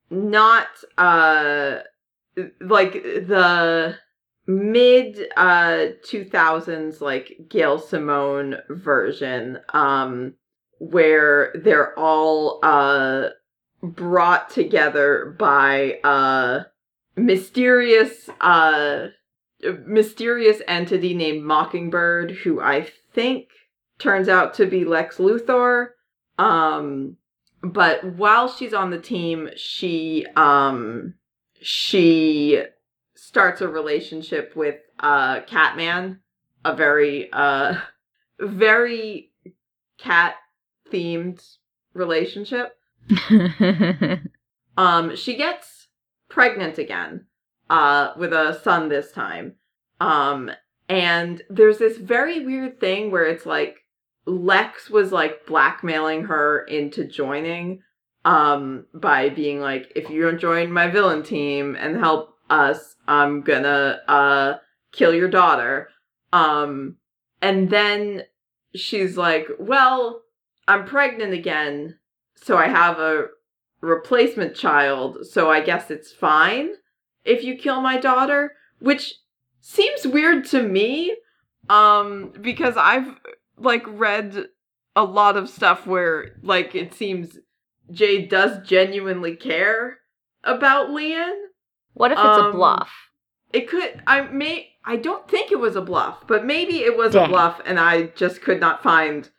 not 0.09 0.67
uh 0.97 1.77
like 2.61 2.93
the 2.93 3.95
mid 4.47 5.19
uh 5.37 5.87
2000s 6.05 6.99
like 6.99 7.37
Gail 7.47 7.79
Simone 7.79 8.57
version 8.69 9.59
um 9.69 10.33
where 10.79 11.53
they're 11.55 11.97
all 11.97 12.59
uh 12.63 13.29
brought 13.81 14.49
together 14.49 15.35
by 15.37 15.99
uh 16.03 16.63
mysterious 17.15 18.29
uh 18.41 19.07
mysterious 19.85 20.61
entity 20.67 21.13
named 21.13 21.43
Mockingbird, 21.43 22.31
who 22.31 22.61
I 22.61 22.87
think 23.13 23.49
turns 23.99 24.27
out 24.27 24.53
to 24.55 24.65
be 24.65 24.85
Lex 24.85 25.17
Luthor. 25.17 25.89
Um, 26.37 27.17
but 27.61 28.03
while 28.03 28.49
she's 28.49 28.73
on 28.73 28.89
the 28.89 28.99
team, 28.99 29.49
she 29.55 30.25
um, 30.35 31.13
she 31.61 32.61
starts 33.15 33.61
a 33.61 33.67
relationship 33.67 34.55
with 34.55 34.75
uh, 34.99 35.41
Catman, 35.41 36.19
a 36.65 36.75
very 36.75 37.31
uh, 37.31 37.75
very 38.39 39.31
cat 39.97 40.35
themed 40.91 41.41
relationship. 41.93 42.75
um, 44.77 45.15
she 45.15 45.35
gets 45.35 45.87
pregnant 46.29 46.77
again 46.77 47.25
uh, 47.73 48.13
with 48.17 48.31
a 48.31 48.59
son 48.61 48.87
this 48.87 49.11
time. 49.11 49.55
Um, 49.99 50.51
and 50.87 51.41
there's 51.49 51.79
this 51.79 51.97
very 51.97 52.45
weird 52.45 52.79
thing 52.79 53.09
where 53.09 53.25
it's 53.25 53.47
like 53.47 53.77
Lex 54.27 54.91
was 54.91 55.11
like 55.11 55.47
blackmailing 55.47 56.25
her 56.25 56.63
into 56.65 57.03
joining 57.03 57.81
um 58.25 58.85
by 58.93 59.27
being 59.27 59.59
like 59.59 59.91
if 59.97 60.09
you 60.09 60.21
don't 60.21 60.39
join 60.39 60.71
my 60.71 60.87
villain 60.87 61.21
team 61.23 61.75
and 61.77 61.97
help 61.97 62.37
us 62.49 62.95
i'm 63.05 63.41
gonna 63.41 63.99
uh 64.07 64.53
kill 64.93 65.13
your 65.13 65.27
daughter 65.27 65.89
um 66.31 66.95
and 67.41 67.69
then 67.69 68.23
she's 68.73 69.17
like 69.17 69.45
well 69.59 70.21
i'm 70.69 70.85
pregnant 70.85 71.33
again 71.33 71.99
so 72.35 72.55
i 72.55 72.69
have 72.69 72.97
a 72.97 73.25
replacement 73.81 74.55
child 74.55 75.17
so 75.29 75.51
i 75.51 75.59
guess 75.59 75.91
it's 75.91 76.13
fine 76.13 76.69
if 77.25 77.43
you 77.43 77.55
kill 77.55 77.81
my 77.81 77.97
daughter 77.97 78.53
which 78.79 79.15
seems 79.61 80.05
weird 80.05 80.45
to 80.45 80.61
me 80.61 81.15
um 81.69 82.31
because 82.41 82.75
i've 82.77 83.15
like 83.57 83.83
read 83.87 84.45
a 84.95 85.03
lot 85.03 85.37
of 85.37 85.49
stuff 85.49 85.87
where 85.87 86.35
like 86.43 86.75
it 86.75 86.93
seems 86.93 87.37
Jade 87.91 88.29
does 88.29 88.65
genuinely 88.65 89.35
care 89.35 89.99
about 90.43 90.89
Lian. 90.91 91.33
What 91.93 92.11
if 92.11 92.17
it's 92.17 92.37
Um, 92.37 92.45
a 92.45 92.51
bluff? 92.51 92.91
It 93.51 93.67
could 93.67 94.01
I 94.07 94.21
may 94.21 94.69
I 94.85 94.95
don't 94.95 95.27
think 95.27 95.51
it 95.51 95.59
was 95.59 95.75
a 95.75 95.81
bluff, 95.81 96.25
but 96.27 96.45
maybe 96.45 96.77
it 96.83 96.95
was 96.97 97.13
a 97.15 97.27
bluff 97.27 97.59
and 97.65 97.79
I 97.79 98.03
just 98.15 98.41
could 98.41 98.59
not 98.59 98.81
find 98.83 99.29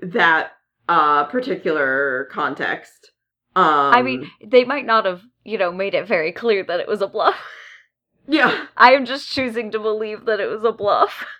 that 0.00 0.52
uh 0.88 1.24
particular 1.24 2.28
context. 2.32 3.12
Um 3.56 3.94
I 3.94 4.02
mean, 4.02 4.30
they 4.44 4.64
might 4.64 4.86
not 4.86 5.04
have, 5.06 5.22
you 5.44 5.58
know, 5.58 5.70
made 5.70 5.94
it 5.94 6.08
very 6.08 6.32
clear 6.32 6.64
that 6.64 6.80
it 6.80 6.88
was 6.88 7.02
a 7.02 7.06
bluff. 7.06 7.36
yeah. 8.28 8.66
I 8.76 8.92
am 8.94 9.04
just 9.04 9.30
choosing 9.30 9.70
to 9.72 9.78
believe 9.78 10.24
that 10.24 10.40
it 10.40 10.46
was 10.46 10.64
a 10.64 10.72
bluff. 10.72 11.24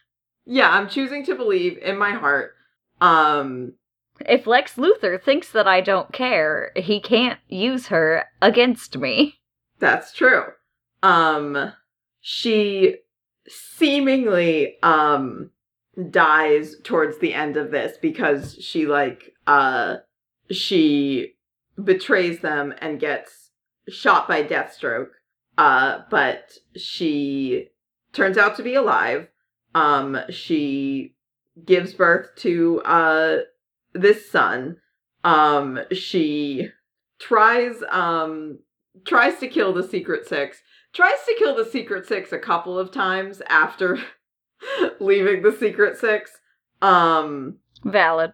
Yeah, 0.47 0.69
I'm 0.69 0.90
choosing 0.90 1.25
to 1.25 1.35
believe 1.35 1.79
in 1.79 1.97
my 1.97 2.11
heart. 2.12 2.53
Um 3.01 3.73
If 4.29 4.47
Lex 4.47 4.75
Luthor 4.75 5.19
thinks 5.19 5.51
that 5.53 5.67
I 5.67 5.81
don't 5.81 6.12
care, 6.12 6.71
he 6.77 7.01
can't 7.01 7.40
use 7.49 7.87
her 7.87 8.27
against 8.43 8.99
me. 8.99 9.40
That's 9.79 10.12
true. 10.12 10.45
Um 11.03 11.73
she 12.21 12.97
seemingly 13.49 14.77
um 14.83 15.51
dies 16.11 16.77
towards 16.83 17.19
the 17.21 17.33
end 17.33 17.57
of 17.57 17.71
this 17.71 17.97
because 17.97 18.55
she 18.61 18.85
like 18.85 19.35
uh 19.47 19.97
she 20.51 21.37
betrays 21.83 22.40
them 22.40 22.75
and 22.83 23.01
gets 23.01 23.43
shot 23.88 24.29
by 24.29 24.42
Deathstroke. 24.42 25.11
Uh 25.59 26.01
but 26.11 26.53
she 26.77 27.68
turns 28.12 28.38
out 28.38 28.57
to 28.57 28.62
be 28.62 28.75
alive. 28.75 29.29
Um 29.75 30.18
she 30.31 31.14
gives 31.64 31.92
birth 31.94 32.35
to 32.37 32.81
uh 32.83 33.38
this 33.92 34.31
son. 34.31 34.79
Um 35.23 35.81
she 35.92 36.68
tries 37.18 37.83
um 37.90 38.59
tries 39.05 39.38
to 39.38 39.49
kill 39.49 39.73
the 39.73 39.87
secret 39.87 40.27
six 40.27 40.59
tries 40.92 41.25
to 41.27 41.35
kill 41.38 41.55
the 41.57 41.64
secret 41.64 42.07
six 42.07 42.33
a 42.33 42.38
couple 42.38 42.79
of 42.79 42.90
times 42.90 43.40
after 43.49 43.99
leaving 45.01 45.42
the 45.42 45.53
secret 45.53 45.97
six 45.97 46.31
um 46.83 47.57
Valid. 47.85 48.33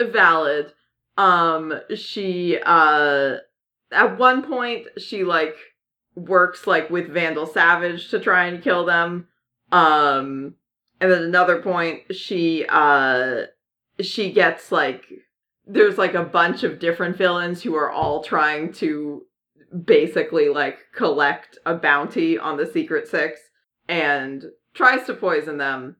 valid 0.00 0.72
um 1.16 1.74
she 1.94 2.58
uh 2.64 3.36
at 3.92 4.18
one 4.18 4.42
point 4.42 4.86
she 4.98 5.24
like 5.24 5.56
works 6.14 6.66
like 6.66 6.90
with 6.90 7.12
vandal 7.12 7.46
savage 7.46 8.10
to 8.10 8.18
try 8.18 8.46
and 8.46 8.62
kill 8.62 8.84
them. 8.84 9.28
Um 9.72 10.54
and 11.00 11.10
then 11.10 11.22
another 11.22 11.62
point 11.62 12.14
she 12.14 12.66
uh 12.68 13.42
she 14.00 14.32
gets 14.32 14.72
like 14.72 15.04
there's 15.66 15.98
like 15.98 16.14
a 16.14 16.24
bunch 16.24 16.62
of 16.62 16.78
different 16.78 17.16
villains 17.16 17.62
who 17.62 17.74
are 17.74 17.90
all 17.90 18.22
trying 18.22 18.72
to 18.72 19.22
basically 19.84 20.48
like 20.48 20.78
collect 20.94 21.58
a 21.66 21.74
bounty 21.74 22.38
on 22.38 22.56
the 22.56 22.66
secret 22.66 23.06
six 23.06 23.40
and 23.86 24.44
tries 24.74 25.04
to 25.06 25.14
poison 25.14 25.58
them 25.58 25.96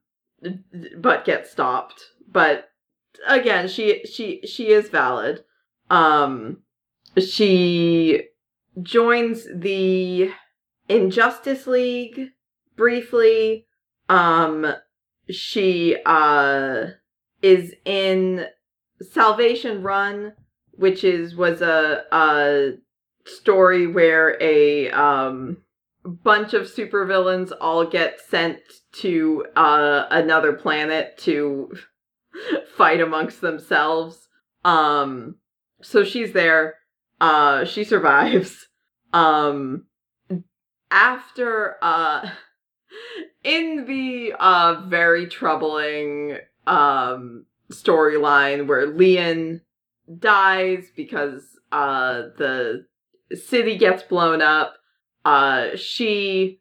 but 0.97 1.25
gets 1.25 1.51
stopped. 1.51 2.03
But 2.31 2.71
again 3.27 3.69
she 3.69 4.05
she 4.05 4.41
she 4.47 4.69
is 4.69 4.89
valid. 4.89 5.45
Um 5.91 6.59
she 7.17 8.23
joins 8.83 9.47
the 9.55 10.31
injustice 10.89 11.67
league 11.67 12.29
briefly. 12.77 13.67
Um 14.09 14.67
she 15.31 15.97
uh 16.07 16.87
is 17.43 17.75
in 17.85 18.47
salvation 19.01 19.83
run 19.83 20.33
which 20.73 21.05
is 21.05 21.35
was 21.35 21.61
a 21.61 22.05
a 22.13 22.73
story 23.27 23.87
where 23.87 24.41
a 24.41 24.91
um 24.91 25.59
bunch 26.05 26.55
of 26.55 26.63
supervillains 26.63 27.53
all 27.61 27.85
get 27.85 28.21
sent 28.21 28.59
to 28.93 29.45
uh 29.57 30.07
another 30.11 30.53
planet 30.53 31.19
to 31.19 31.71
fight 32.77 33.01
amongst 33.01 33.41
themselves. 33.41 34.29
Um 34.65 35.37
so 35.83 36.05
she's 36.05 36.33
there 36.33 36.77
uh 37.21 37.65
she 37.65 37.85
survives. 37.85 38.67
Um 39.13 39.87
after 40.91 41.77
uh 41.83 42.31
in 43.45 43.85
the 43.87 44.35
uh 44.39 44.83
very 44.87 45.27
troubling 45.27 46.39
um 46.67 47.45
storyline 47.71 48.67
where 48.67 48.87
Lian 48.87 49.61
dies 50.19 50.87
because 50.97 51.43
uh 51.73 52.23
the 52.39 52.87
city 53.35 53.77
gets 53.77 54.03
blown 54.03 54.41
up 54.41 54.77
uh 55.25 55.77
she 55.77 56.61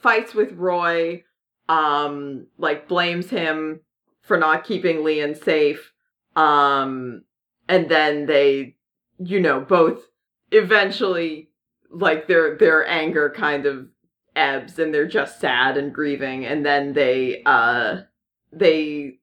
fights 0.00 0.34
with 0.34 0.52
Roy 0.52 1.24
um 1.68 2.46
like 2.58 2.88
blames 2.88 3.28
him 3.28 3.80
for 4.22 4.36
not 4.36 4.64
keeping 4.64 4.98
Lian 5.02 5.34
safe 5.34 5.92
um 6.36 7.22
and 7.68 7.88
then 7.88 8.26
they 8.26 8.75
you 9.18 9.40
know 9.40 9.60
both 9.60 10.08
eventually 10.52 11.48
like 11.90 12.26
their 12.26 12.56
their 12.56 12.86
anger 12.86 13.32
kind 13.34 13.66
of 13.66 13.88
ebbs 14.34 14.78
and 14.78 14.92
they're 14.92 15.08
just 15.08 15.40
sad 15.40 15.76
and 15.76 15.94
grieving 15.94 16.44
and 16.44 16.64
then 16.64 16.92
they 16.92 17.42
uh 17.46 17.98
they 18.52 19.18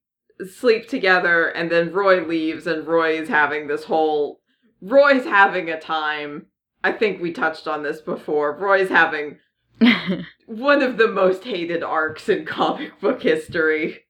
sleep 0.45 0.87
together 0.87 1.47
and 1.49 1.71
then 1.71 1.93
Roy 1.93 2.25
leaves 2.25 2.65
and 2.67 2.87
Roy 2.87 3.19
is 3.19 3.29
having 3.29 3.67
this 3.67 3.83
whole 3.83 4.41
Roy's 4.81 5.25
having 5.25 5.69
a 5.69 5.79
time. 5.79 6.47
I 6.83 6.91
think 6.91 7.21
we 7.21 7.31
touched 7.31 7.67
on 7.67 7.83
this 7.83 8.01
before. 8.01 8.57
Roy's 8.57 8.89
having 8.89 9.37
one 10.45 10.81
of 10.81 10.97
the 10.97 11.07
most 11.07 11.45
hated 11.45 11.83
arcs 11.83 12.27
in 12.27 12.45
comic 12.45 12.99
book 12.99 13.21
history. 13.21 14.01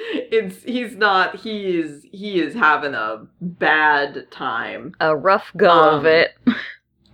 It's 0.30 0.62
he's 0.62 0.94
not 0.96 1.36
he 1.40 1.78
is 1.78 2.04
he 2.12 2.40
is 2.40 2.54
having 2.54 2.94
a 2.94 3.26
bad 3.40 4.30
time. 4.30 4.94
a 5.00 5.16
rough 5.16 5.50
go 5.56 5.70
Um, 5.70 5.94
of 6.00 6.06
it. 6.06 6.32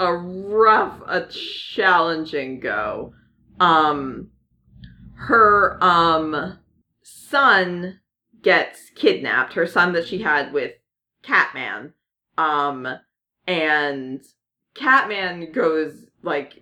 A 0.01 0.13
rough, 0.13 1.01
a 1.07 1.27
challenging 1.27 2.59
go. 2.59 3.15
Um 3.61 4.31
her 5.15 5.79
um 5.83 6.59
son 7.05 8.01
gets 8.43 8.91
kidnapped, 8.97 9.53
her 9.55 9.67
son 9.69 9.93
that 9.93 10.07
she 10.09 10.19
had 10.23 10.53
with 10.53 10.73
Catman. 11.23 11.95
Um 12.37 12.89
and 13.47 14.21
Catman 14.75 15.53
goes 15.53 16.07
like 16.25 16.59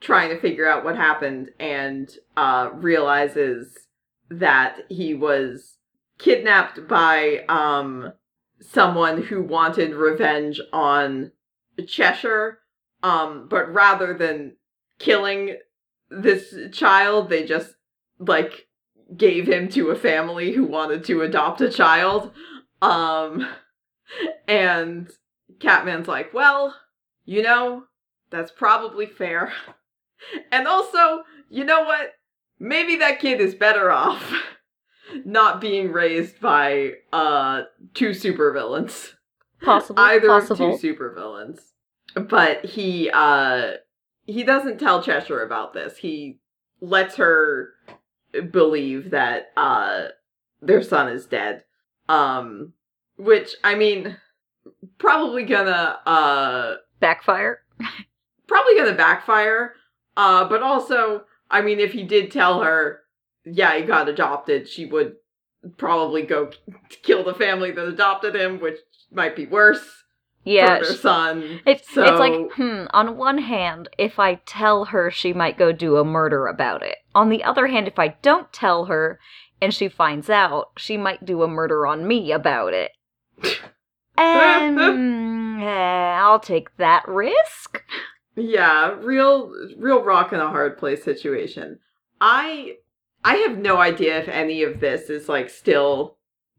trying 0.00 0.30
to 0.30 0.40
figure 0.40 0.66
out 0.66 0.82
what 0.82 0.96
happened 0.96 1.50
and 1.60 2.10
uh 2.36 2.70
realizes 2.72 3.76
that 4.30 4.78
he 4.88 5.14
was 5.14 5.78
kidnapped 6.18 6.86
by 6.86 7.44
um 7.48 8.12
someone 8.60 9.22
who 9.22 9.42
wanted 9.42 9.94
revenge 9.94 10.60
on 10.72 11.32
Cheshire 11.86 12.58
um 13.02 13.46
but 13.48 13.72
rather 13.72 14.14
than 14.14 14.56
killing 14.98 15.56
this 16.10 16.54
child 16.72 17.30
they 17.30 17.44
just 17.44 17.74
like 18.18 18.68
gave 19.16 19.46
him 19.46 19.68
to 19.68 19.90
a 19.90 19.96
family 19.96 20.52
who 20.52 20.64
wanted 20.64 21.04
to 21.04 21.22
adopt 21.22 21.60
a 21.60 21.70
child. 21.70 22.32
Um 22.82 23.46
and 24.48 25.10
Catman's 25.58 26.08
like, 26.08 26.32
"Well, 26.32 26.74
you 27.24 27.42
know, 27.42 27.84
that's 28.30 28.50
probably 28.50 29.06
fair." 29.06 29.52
And 30.52 30.68
also, 30.68 31.22
you 31.48 31.64
know 31.64 31.84
what? 31.84 32.12
Maybe 32.60 32.96
that 32.96 33.20
kid 33.20 33.40
is 33.40 33.54
better 33.54 33.90
off 33.90 34.32
not 35.24 35.60
being 35.62 35.92
raised 35.92 36.40
by 36.40 36.92
uh 37.12 37.62
two 37.94 38.10
supervillains. 38.10 39.14
Possible. 39.62 39.98
Either 39.98 40.28
possible. 40.28 40.74
of 40.74 40.80
two 40.80 40.94
supervillains. 40.94 41.58
But 42.14 42.64
he 42.66 43.10
uh 43.10 43.72
he 44.26 44.44
doesn't 44.44 44.78
tell 44.78 45.02
Cheshire 45.02 45.42
about 45.42 45.72
this. 45.72 45.96
He 45.96 46.38
lets 46.82 47.16
her 47.16 47.70
believe 48.50 49.10
that 49.10 49.52
uh 49.56 50.08
their 50.60 50.82
son 50.82 51.08
is 51.08 51.24
dead. 51.24 51.64
Um 52.10 52.74
which 53.16 53.54
I 53.64 53.74
mean 53.74 54.18
probably 54.98 55.44
gonna 55.44 55.98
uh 56.04 56.74
Backfire. 57.00 57.62
probably 58.46 58.76
gonna 58.76 58.94
backfire. 58.94 59.74
Uh 60.14 60.46
but 60.46 60.62
also 60.62 61.24
I 61.50 61.62
mean 61.62 61.80
if 61.80 61.92
he 61.92 62.04
did 62.04 62.30
tell 62.30 62.62
her 62.62 63.00
yeah, 63.44 63.76
he 63.78 63.84
got 63.84 64.08
adopted, 64.08 64.68
she 64.68 64.84
would 64.84 65.16
probably 65.76 66.22
go 66.22 66.50
kill 67.02 67.24
the 67.24 67.34
family 67.34 67.70
that 67.72 67.86
adopted 67.88 68.34
him, 68.34 68.60
which 68.60 68.78
might 69.10 69.34
be 69.36 69.46
worse 69.46 70.04
Yeah. 70.44 70.78
for 70.78 70.84
their 70.84 70.94
son. 70.94 71.60
It's 71.66 71.88
it's 71.96 72.18
like, 72.18 72.52
hmm, 72.52 72.84
on 72.90 73.16
one 73.16 73.38
hand, 73.38 73.88
if 73.98 74.18
I 74.18 74.36
tell 74.46 74.86
her 74.86 75.10
she 75.10 75.32
might 75.32 75.58
go 75.58 75.72
do 75.72 75.96
a 75.96 76.04
murder 76.04 76.46
about 76.46 76.82
it. 76.82 76.96
On 77.14 77.28
the 77.28 77.42
other 77.44 77.66
hand, 77.66 77.88
if 77.88 77.98
I 77.98 78.16
don't 78.22 78.52
tell 78.52 78.86
her 78.86 79.18
and 79.60 79.74
she 79.74 79.88
finds 79.88 80.30
out, 80.30 80.68
she 80.76 80.96
might 80.96 81.24
do 81.24 81.42
a 81.42 81.48
murder 81.48 81.86
on 81.86 82.06
me 82.06 82.32
about 82.32 82.72
it. 82.72 82.92
And 84.22 85.62
eh, 85.62 86.18
I'll 86.20 86.40
take 86.40 86.76
that 86.76 87.08
risk. 87.08 87.82
Yeah, 88.40 88.96
real 89.00 89.52
real 89.76 90.02
rock 90.02 90.32
in 90.32 90.40
a 90.40 90.48
hard 90.48 90.78
place 90.78 91.04
situation. 91.04 91.78
I 92.20 92.76
I 93.24 93.36
have 93.36 93.58
no 93.58 93.76
idea 93.76 94.18
if 94.18 94.28
any 94.28 94.62
of 94.62 94.80
this 94.80 95.10
is 95.10 95.28
like 95.28 95.50
still 95.50 96.16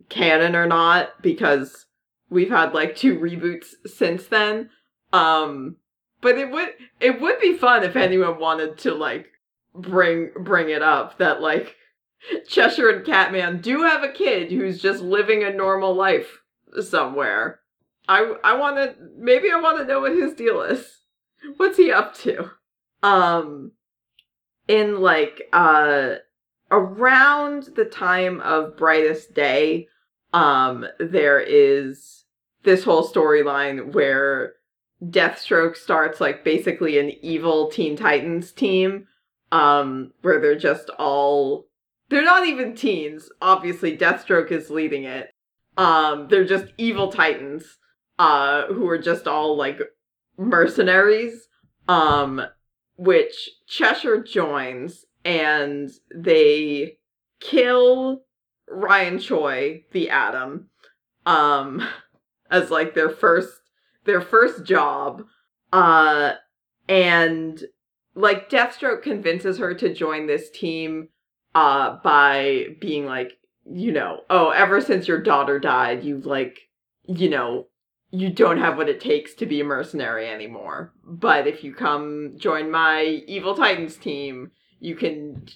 canon 0.09 0.55
or 0.55 0.67
not 0.67 1.21
because 1.21 1.85
we've 2.29 2.49
had 2.49 2.73
like 2.73 2.95
two 2.95 3.17
reboots 3.17 3.73
since 3.85 4.27
then. 4.27 4.69
Um 5.11 5.77
but 6.21 6.37
it 6.37 6.51
would 6.51 6.69
it 6.99 7.19
would 7.19 7.39
be 7.39 7.57
fun 7.57 7.83
if 7.83 7.95
anyone 7.95 8.39
wanted 8.39 8.77
to 8.79 8.93
like 8.93 9.27
bring 9.73 10.31
bring 10.39 10.69
it 10.69 10.83
up 10.83 11.17
that 11.17 11.41
like 11.41 11.77
Cheshire 12.47 12.89
and 12.89 13.05
Catman 13.05 13.61
do 13.61 13.81
have 13.81 14.03
a 14.03 14.11
kid 14.11 14.51
who's 14.51 14.79
just 14.79 15.01
living 15.01 15.43
a 15.43 15.51
normal 15.51 15.95
life 15.95 16.41
somewhere. 16.79 17.61
I 18.07 18.35
I 18.43 18.55
want 18.57 18.75
to 18.77 18.95
maybe 19.17 19.51
I 19.51 19.59
want 19.59 19.79
to 19.79 19.85
know 19.85 20.01
what 20.01 20.11
his 20.11 20.35
deal 20.35 20.61
is. 20.61 21.00
What's 21.57 21.77
he 21.77 21.91
up 21.91 22.15
to? 22.19 22.51
Um 23.03 23.71
in 24.67 25.01
like 25.01 25.43
uh 25.51 26.15
around 26.69 27.69
the 27.75 27.85
time 27.85 28.39
of 28.41 28.77
Brightest 28.77 29.33
Day, 29.33 29.87
um 30.33 30.85
there 30.99 31.39
is 31.39 32.25
this 32.63 32.83
whole 32.83 33.07
storyline 33.07 33.93
where 33.93 34.53
Deathstroke 35.03 35.75
starts 35.75 36.21
like 36.21 36.43
basically 36.43 36.99
an 36.99 37.11
evil 37.23 37.69
Teen 37.69 37.95
Titans 37.95 38.51
team 38.51 39.07
um 39.51 40.11
where 40.21 40.39
they're 40.39 40.55
just 40.55 40.89
all 40.91 41.67
they're 42.09 42.23
not 42.23 42.45
even 42.45 42.75
teens. 42.75 43.29
Obviously 43.41 43.97
Deathstroke 43.97 44.51
is 44.51 44.69
leading 44.69 45.05
it. 45.05 45.31
Um 45.77 46.27
they're 46.29 46.45
just 46.45 46.65
evil 46.77 47.11
titans 47.11 47.77
uh 48.19 48.67
who 48.67 48.87
are 48.87 48.99
just 48.99 49.27
all 49.27 49.55
like 49.57 49.79
mercenaries 50.37 51.47
um 51.87 52.41
which 52.97 53.49
Cheshire 53.67 54.21
joins 54.21 55.05
and 55.25 55.89
they 56.13 56.97
kill 57.39 58.23
Ryan 58.69 59.19
Choi 59.19 59.83
the 59.91 60.09
Atom 60.09 60.69
um 61.25 61.87
as 62.51 62.69
like 62.69 62.93
their 62.93 63.09
first 63.09 63.53
their 64.05 64.21
first 64.21 64.65
job 64.65 65.23
uh 65.73 66.33
and 66.89 67.63
like 68.13 68.49
Deathstroke 68.49 69.03
convinces 69.03 69.57
her 69.57 69.73
to 69.75 69.93
join 69.93 70.27
this 70.27 70.49
team 70.51 71.09
uh 71.55 71.97
by 72.03 72.67
being 72.79 73.05
like 73.05 73.33
you 73.65 73.91
know 73.91 74.21
oh 74.29 74.49
ever 74.49 74.81
since 74.81 75.07
your 75.07 75.21
daughter 75.21 75.59
died 75.59 76.03
you 76.03 76.17
like 76.19 76.59
you 77.07 77.29
know 77.29 77.67
you 78.11 78.29
don't 78.29 78.59
have 78.59 78.77
what 78.77 78.89
it 78.89 78.99
takes 78.99 79.33
to 79.35 79.45
be 79.45 79.61
a 79.61 79.63
mercenary 79.63 80.27
anymore. 80.29 80.93
But 81.03 81.47
if 81.47 81.63
you 81.63 81.73
come 81.73 82.33
join 82.37 82.69
my 82.69 83.03
evil 83.27 83.55
titans 83.55 83.95
team 83.97 84.51
you 84.81 84.95
can 84.95 85.47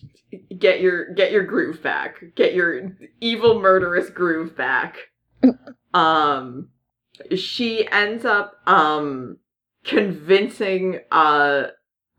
get 0.58 0.80
your 0.80 1.14
get 1.14 1.32
your 1.32 1.44
groove 1.44 1.82
back. 1.84 2.24
Get 2.36 2.54
your 2.54 2.96
evil 3.20 3.60
murderous 3.60 4.10
groove 4.10 4.56
back. 4.56 4.98
Um 5.94 6.72
she 7.38 7.88
ends 7.88 8.26
up 8.26 8.56
um 8.68 9.38
convincing 9.86 11.00
uh 11.10 11.68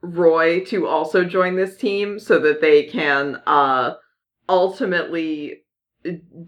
Roy 0.00 0.64
to 0.66 0.86
also 0.86 1.24
join 1.24 1.56
this 1.56 1.76
team 1.76 2.18
so 2.18 2.38
that 2.38 2.62
they 2.62 2.84
can 2.84 3.36
uh 3.46 3.96
ultimately 4.48 5.64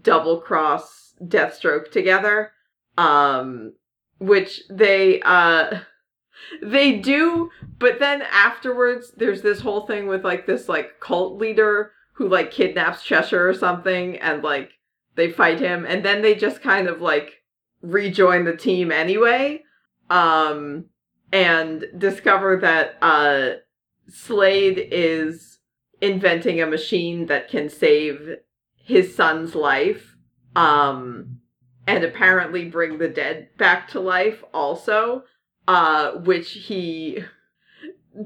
double 0.01 0.41
cross 0.41 1.13
Deathstroke 1.23 1.91
together. 1.91 2.51
Um 2.97 3.73
which 4.19 4.61
they 4.69 5.21
uh 5.21 5.79
they 6.61 6.97
do, 6.97 7.49
but 7.77 7.99
then 7.99 8.21
afterwards 8.21 9.11
there's 9.17 9.41
this 9.41 9.59
whole 9.59 9.85
thing 9.85 10.07
with 10.07 10.23
like 10.23 10.45
this 10.45 10.69
like 10.69 10.99
cult 10.99 11.37
leader 11.37 11.91
who 12.13 12.27
like 12.27 12.51
kidnaps 12.51 13.03
Cheshire 13.03 13.47
or 13.47 13.53
something 13.53 14.17
and 14.17 14.43
like 14.43 14.71
they 15.15 15.31
fight 15.31 15.59
him 15.59 15.85
and 15.85 16.03
then 16.03 16.21
they 16.21 16.35
just 16.35 16.61
kind 16.61 16.87
of 16.87 17.01
like 17.01 17.41
rejoin 17.81 18.45
the 18.45 18.55
team 18.55 18.91
anyway. 18.91 19.63
Um 20.09 20.85
and 21.31 21.85
discover 21.97 22.57
that 22.57 22.97
uh 23.01 23.59
Slade 24.07 24.87
is 24.91 25.59
inventing 26.01 26.61
a 26.61 26.65
machine 26.65 27.27
that 27.27 27.49
can 27.49 27.69
save 27.69 28.37
his 28.75 29.15
son's 29.15 29.53
life 29.53 30.15
um 30.55 31.38
and 31.89 32.03
apparently 32.03 32.65
bring 32.65 32.97
the 32.97 33.07
dead 33.07 33.49
back 33.57 33.87
to 33.87 33.99
life 33.99 34.43
also 34.53 35.23
uh 35.67 36.11
which 36.11 36.51
he 36.51 37.19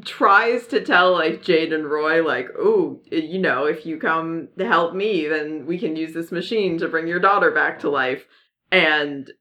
tries 0.05 0.67
to 0.67 0.83
tell 0.83 1.13
like 1.13 1.43
Jade 1.43 1.71
and 1.71 1.89
Roy 1.89 2.25
like 2.25 2.49
oh 2.57 3.01
you 3.11 3.39
know 3.39 3.65
if 3.65 3.85
you 3.85 3.97
come 3.97 4.49
to 4.57 4.65
help 4.65 4.93
me 4.93 5.27
then 5.27 5.65
we 5.65 5.77
can 5.77 5.95
use 5.95 6.13
this 6.13 6.31
machine 6.31 6.77
to 6.79 6.87
bring 6.87 7.07
your 7.07 7.19
daughter 7.19 7.51
back 7.51 7.79
to 7.79 7.89
life 7.89 8.25
and 8.71 9.31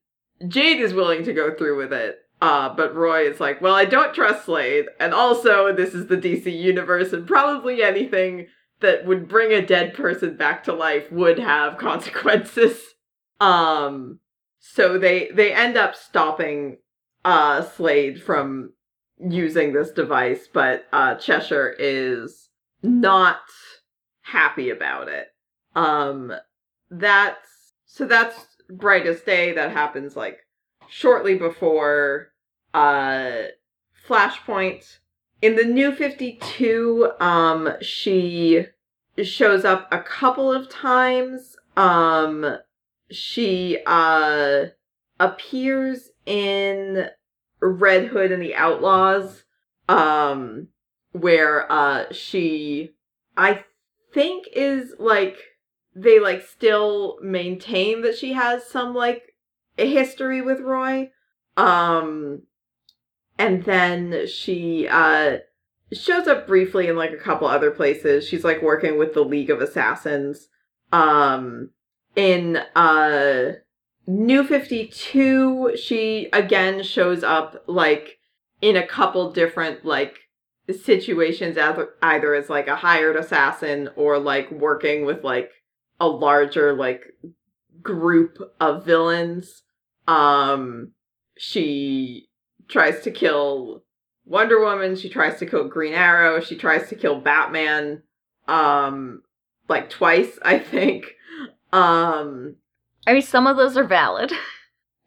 Jade 0.46 0.80
is 0.80 0.94
willing 0.94 1.24
to 1.24 1.32
go 1.32 1.54
through 1.54 1.78
with 1.78 1.92
it 1.92 2.18
uh, 2.42 2.74
but 2.74 2.96
Roy 2.96 3.28
is 3.28 3.38
like, 3.38 3.60
well, 3.60 3.76
I 3.76 3.84
don't 3.84 4.12
trust 4.12 4.46
Slade, 4.46 4.86
and 4.98 5.14
also 5.14 5.72
this 5.72 5.94
is 5.94 6.08
the 6.08 6.16
DC 6.16 6.52
universe, 6.52 7.12
and 7.12 7.24
probably 7.24 7.84
anything 7.84 8.48
that 8.80 9.06
would 9.06 9.28
bring 9.28 9.52
a 9.52 9.64
dead 9.64 9.94
person 9.94 10.36
back 10.36 10.64
to 10.64 10.72
life 10.72 11.10
would 11.12 11.38
have 11.38 11.78
consequences. 11.78 12.91
Um, 13.42 14.20
so 14.60 14.98
they 14.98 15.28
they 15.34 15.52
end 15.52 15.76
up 15.76 15.96
stopping 15.96 16.78
uh 17.24 17.62
Slade 17.62 18.22
from 18.22 18.72
using 19.18 19.72
this 19.72 19.90
device, 19.90 20.48
but 20.52 20.84
uh 20.92 21.16
Cheshire 21.16 21.74
is 21.76 22.48
not 22.84 23.40
happy 24.22 24.70
about 24.70 25.08
it. 25.08 25.26
Um, 25.74 26.32
that's 26.88 27.72
so 27.84 28.06
that's 28.06 28.46
brightest 28.70 29.26
day 29.26 29.52
that 29.52 29.72
happens 29.72 30.14
like 30.14 30.38
shortly 30.88 31.34
before 31.34 32.32
uh 32.72 33.48
Flashpoint. 34.08 34.98
In 35.40 35.56
the 35.56 35.64
new 35.64 35.92
52, 35.92 37.10
um 37.18 37.72
she 37.80 38.66
shows 39.20 39.64
up 39.64 39.88
a 39.90 40.00
couple 40.00 40.52
of 40.52 40.68
times. 40.68 41.56
Um 41.76 42.58
she 43.12 43.78
uh 43.86 44.66
appears 45.20 46.10
in 46.26 47.08
Red 47.60 48.06
Hood 48.06 48.32
and 48.32 48.42
the 48.42 48.54
Outlaws 48.54 49.44
um 49.88 50.68
where 51.12 51.70
uh 51.70 52.12
she 52.12 52.90
I 53.36 53.64
think 54.12 54.46
is 54.54 54.94
like 54.98 55.38
they 55.94 56.18
like 56.18 56.42
still 56.42 57.18
maintain 57.22 58.02
that 58.02 58.16
she 58.16 58.32
has 58.32 58.66
some 58.66 58.94
like 58.94 59.34
a 59.78 59.90
history 59.90 60.40
with 60.40 60.60
Roy. 60.60 61.10
Um 61.56 62.42
and 63.38 63.64
then 63.64 64.26
she 64.26 64.88
uh 64.88 65.38
shows 65.92 66.26
up 66.26 66.46
briefly 66.46 66.88
in 66.88 66.96
like 66.96 67.12
a 67.12 67.18
couple 67.18 67.46
other 67.46 67.70
places. 67.70 68.26
She's 68.26 68.44
like 68.44 68.62
working 68.62 68.98
with 68.98 69.14
the 69.14 69.24
League 69.24 69.50
of 69.50 69.60
Assassins. 69.60 70.48
Um 70.92 71.70
in 72.16 72.56
uh 72.74 73.52
New 74.06 74.44
52, 74.44 75.76
she 75.76 76.28
again 76.32 76.82
shows 76.82 77.22
up 77.22 77.62
like 77.66 78.18
in 78.60 78.76
a 78.76 78.86
couple 78.86 79.32
different 79.32 79.84
like 79.84 80.18
situations 80.70 81.56
either, 82.02 82.34
as 82.34 82.48
like 82.48 82.66
a 82.66 82.76
hired 82.76 83.16
assassin 83.16 83.90
or 83.96 84.18
like 84.18 84.50
working 84.50 85.04
with 85.04 85.22
like 85.22 85.50
a 86.00 86.08
larger 86.08 86.72
like 86.72 87.04
group 87.80 88.38
of 88.60 88.84
villains. 88.84 89.62
Um 90.08 90.92
she 91.38 92.28
tries 92.68 93.02
to 93.02 93.10
kill 93.10 93.84
Wonder 94.24 94.60
Woman, 94.60 94.96
she 94.96 95.08
tries 95.08 95.38
to 95.38 95.46
kill 95.46 95.68
Green 95.68 95.94
Arrow, 95.94 96.40
she 96.40 96.56
tries 96.56 96.88
to 96.88 96.96
kill 96.96 97.20
Batman 97.20 98.02
um 98.48 99.22
like 99.68 99.90
twice, 99.90 100.38
I 100.42 100.58
think. 100.58 101.04
Um 101.72 102.56
I 103.06 103.12
mean 103.12 103.22
some 103.22 103.46
of 103.46 103.56
those 103.56 103.76
are 103.76 103.84
valid. 103.84 104.32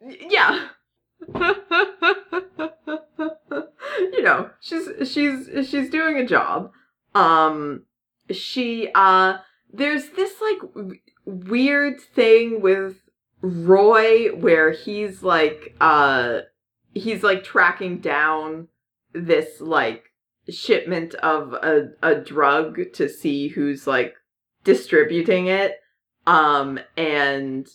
yeah. 0.00 0.68
you 1.34 1.54
know, 4.22 4.50
she's 4.60 4.88
she's 5.10 5.68
she's 5.68 5.90
doing 5.90 6.16
a 6.16 6.26
job. 6.26 6.70
Um 7.14 7.84
she 8.30 8.90
uh 8.94 9.38
there's 9.72 10.10
this 10.10 10.34
like 10.40 10.60
w- 10.74 11.00
weird 11.24 12.00
thing 12.00 12.60
with 12.60 12.96
Roy 13.42 14.34
where 14.34 14.72
he's 14.72 15.22
like 15.22 15.76
uh 15.80 16.40
he's 16.94 17.22
like 17.22 17.44
tracking 17.44 17.98
down 17.98 18.68
this 19.12 19.60
like 19.60 20.12
shipment 20.48 21.14
of 21.16 21.52
a, 21.54 21.90
a 22.02 22.14
drug 22.14 22.92
to 22.94 23.08
see 23.08 23.48
who's 23.48 23.86
like 23.86 24.14
distributing 24.64 25.46
it 25.46 25.80
um 26.26 26.78
and 26.96 27.68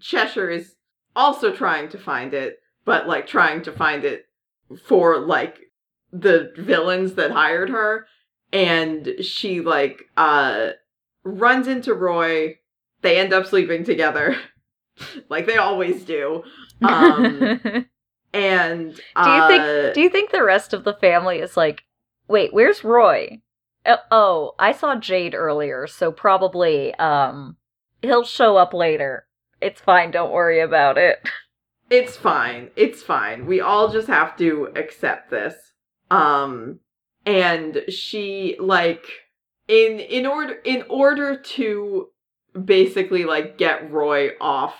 Cheshire 0.00 0.50
is 0.50 0.74
also 1.14 1.52
trying 1.52 1.88
to 1.90 1.98
find 1.98 2.34
it 2.34 2.58
but 2.84 3.06
like 3.06 3.26
trying 3.26 3.62
to 3.62 3.72
find 3.72 4.04
it 4.04 4.26
for 4.86 5.18
like 5.18 5.60
the 6.12 6.52
villains 6.56 7.14
that 7.14 7.30
hired 7.30 7.70
her. 7.70 8.06
And 8.52 9.14
she 9.22 9.60
like 9.60 10.04
uh 10.16 10.70
runs 11.24 11.66
into 11.66 11.94
Roy. 11.94 12.58
They 13.00 13.18
end 13.18 13.32
up 13.32 13.46
sleeping 13.46 13.84
together. 13.84 14.36
Like 15.30 15.46
they 15.46 15.56
always 15.56 16.04
do. 16.04 16.44
Um 16.82 17.40
and 18.34 18.94
do 18.94 19.30
you 19.30 19.40
uh, 19.40 19.48
think 19.48 19.94
do 19.94 20.00
you 20.02 20.10
think 20.10 20.30
the 20.30 20.44
rest 20.44 20.74
of 20.74 20.84
the 20.84 20.92
family 20.92 21.38
is 21.38 21.56
like, 21.56 21.82
wait, 22.28 22.52
where's 22.52 22.84
Roy? 22.84 23.40
Oh, 23.86 23.96
oh, 24.10 24.52
I 24.58 24.72
saw 24.72 24.94
Jade 24.96 25.34
earlier, 25.34 25.86
so 25.86 26.12
probably 26.12 26.94
um 26.96 27.56
he'll 28.02 28.24
show 28.24 28.56
up 28.56 28.74
later. 28.74 29.26
It's 29.60 29.80
fine, 29.80 30.10
don't 30.10 30.32
worry 30.32 30.60
about 30.60 30.98
it. 30.98 31.18
it's 31.92 32.16
fine 32.16 32.70
it's 32.74 33.02
fine 33.02 33.44
we 33.44 33.60
all 33.60 33.92
just 33.92 34.08
have 34.08 34.34
to 34.34 34.66
accept 34.76 35.30
this 35.30 35.54
um 36.10 36.80
and 37.26 37.82
she 37.88 38.56
like 38.58 39.04
in 39.68 40.00
in 40.00 40.24
order 40.24 40.54
in 40.64 40.82
order 40.88 41.36
to 41.36 42.08
basically 42.64 43.24
like 43.24 43.58
get 43.58 43.90
roy 43.90 44.30
off 44.40 44.74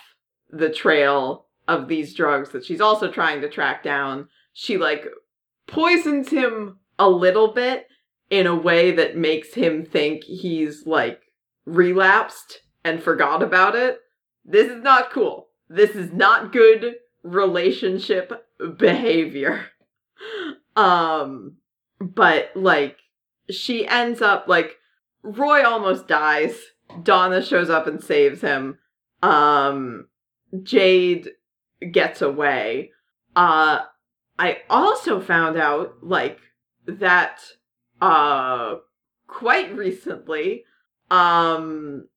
the 0.49 0.71
trail 0.71 1.45
of 1.67 1.87
these 1.87 2.15
drugs 2.15 2.49
that 2.49 2.65
she's 2.65 2.81
also 2.81 3.11
trying 3.11 3.41
to 3.41 3.49
track 3.49 3.83
down 3.83 4.27
she 4.51 4.77
like 4.77 5.05
poisons 5.67 6.29
him 6.29 6.79
a 6.97 7.07
little 7.07 7.53
bit 7.53 7.85
in 8.31 8.47
a 8.47 8.55
way 8.55 8.89
that 8.91 9.15
makes 9.15 9.53
him 9.53 9.85
think 9.85 10.23
he's 10.23 10.87
like 10.87 11.21
relapsed 11.67 12.61
and 12.83 13.01
forgot 13.01 13.41
about 13.41 13.75
it 13.75 13.99
this 14.45 14.69
is 14.69 14.81
not 14.83 15.11
cool 15.11 15.47
this 15.69 15.91
is 15.91 16.11
not 16.11 16.51
good 16.51 16.95
relationship 17.23 18.45
behavior. 18.77 19.65
Um, 20.75 21.57
but 21.99 22.49
like, 22.55 22.97
she 23.47 23.85
ends 23.85 24.23
up 24.23 24.45
like, 24.47 24.77
Roy 25.21 25.63
almost 25.63 26.07
dies. 26.07 26.59
Donna 27.03 27.43
shows 27.43 27.69
up 27.69 27.85
and 27.85 28.03
saves 28.03 28.41
him. 28.41 28.79
Um, 29.21 30.07
Jade 30.63 31.29
gets 31.91 32.23
away. 32.23 32.89
Uh, 33.35 33.81
I 34.39 34.61
also 34.67 35.21
found 35.21 35.57
out 35.57 35.97
like 36.01 36.39
that, 36.87 37.41
uh, 38.01 38.77
quite 39.27 39.75
recently, 39.75 40.63
um, 41.11 42.07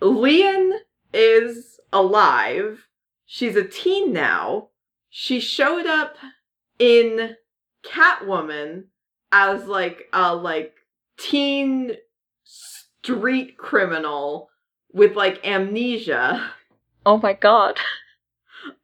Lian 0.00 0.80
is 1.12 1.80
alive 1.92 2.86
She's 3.26 3.56
a 3.56 3.64
teen 3.64 4.12
now. 4.12 4.68
She 5.10 5.40
showed 5.40 5.86
up 5.86 6.16
in 6.78 7.36
Catwoman 7.84 8.84
as 9.32 9.66
like 9.66 10.08
a 10.12 10.34
like 10.34 10.74
teen 11.18 11.96
street 12.44 13.58
criminal 13.58 14.48
with 14.92 15.16
like 15.16 15.44
amnesia. 15.44 16.52
Oh 17.04 17.18
my 17.18 17.32
god. 17.32 17.78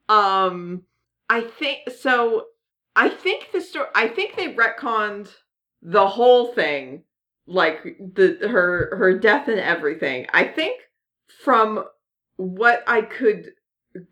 Um 0.09 0.83
I 1.31 1.43
think 1.43 1.91
so 2.01 2.47
I 2.97 3.09
think 3.09 3.53
the 3.53 3.61
story 3.61 3.89
I 3.95 4.09
think 4.09 4.37
they 4.37 4.53
retconned 4.53 5.33
the 5.81 6.09
whole 6.09 6.53
thing 6.53 7.05
like 7.47 7.83
the 7.83 8.39
her 8.49 8.97
her 8.97 9.17
death 9.19 9.49
and 9.49 9.61
everything. 9.61 10.27
I 10.33 10.45
think 10.45 10.81
from 11.41 11.85
what 12.37 12.83
I 12.87 13.03
could 13.03 13.53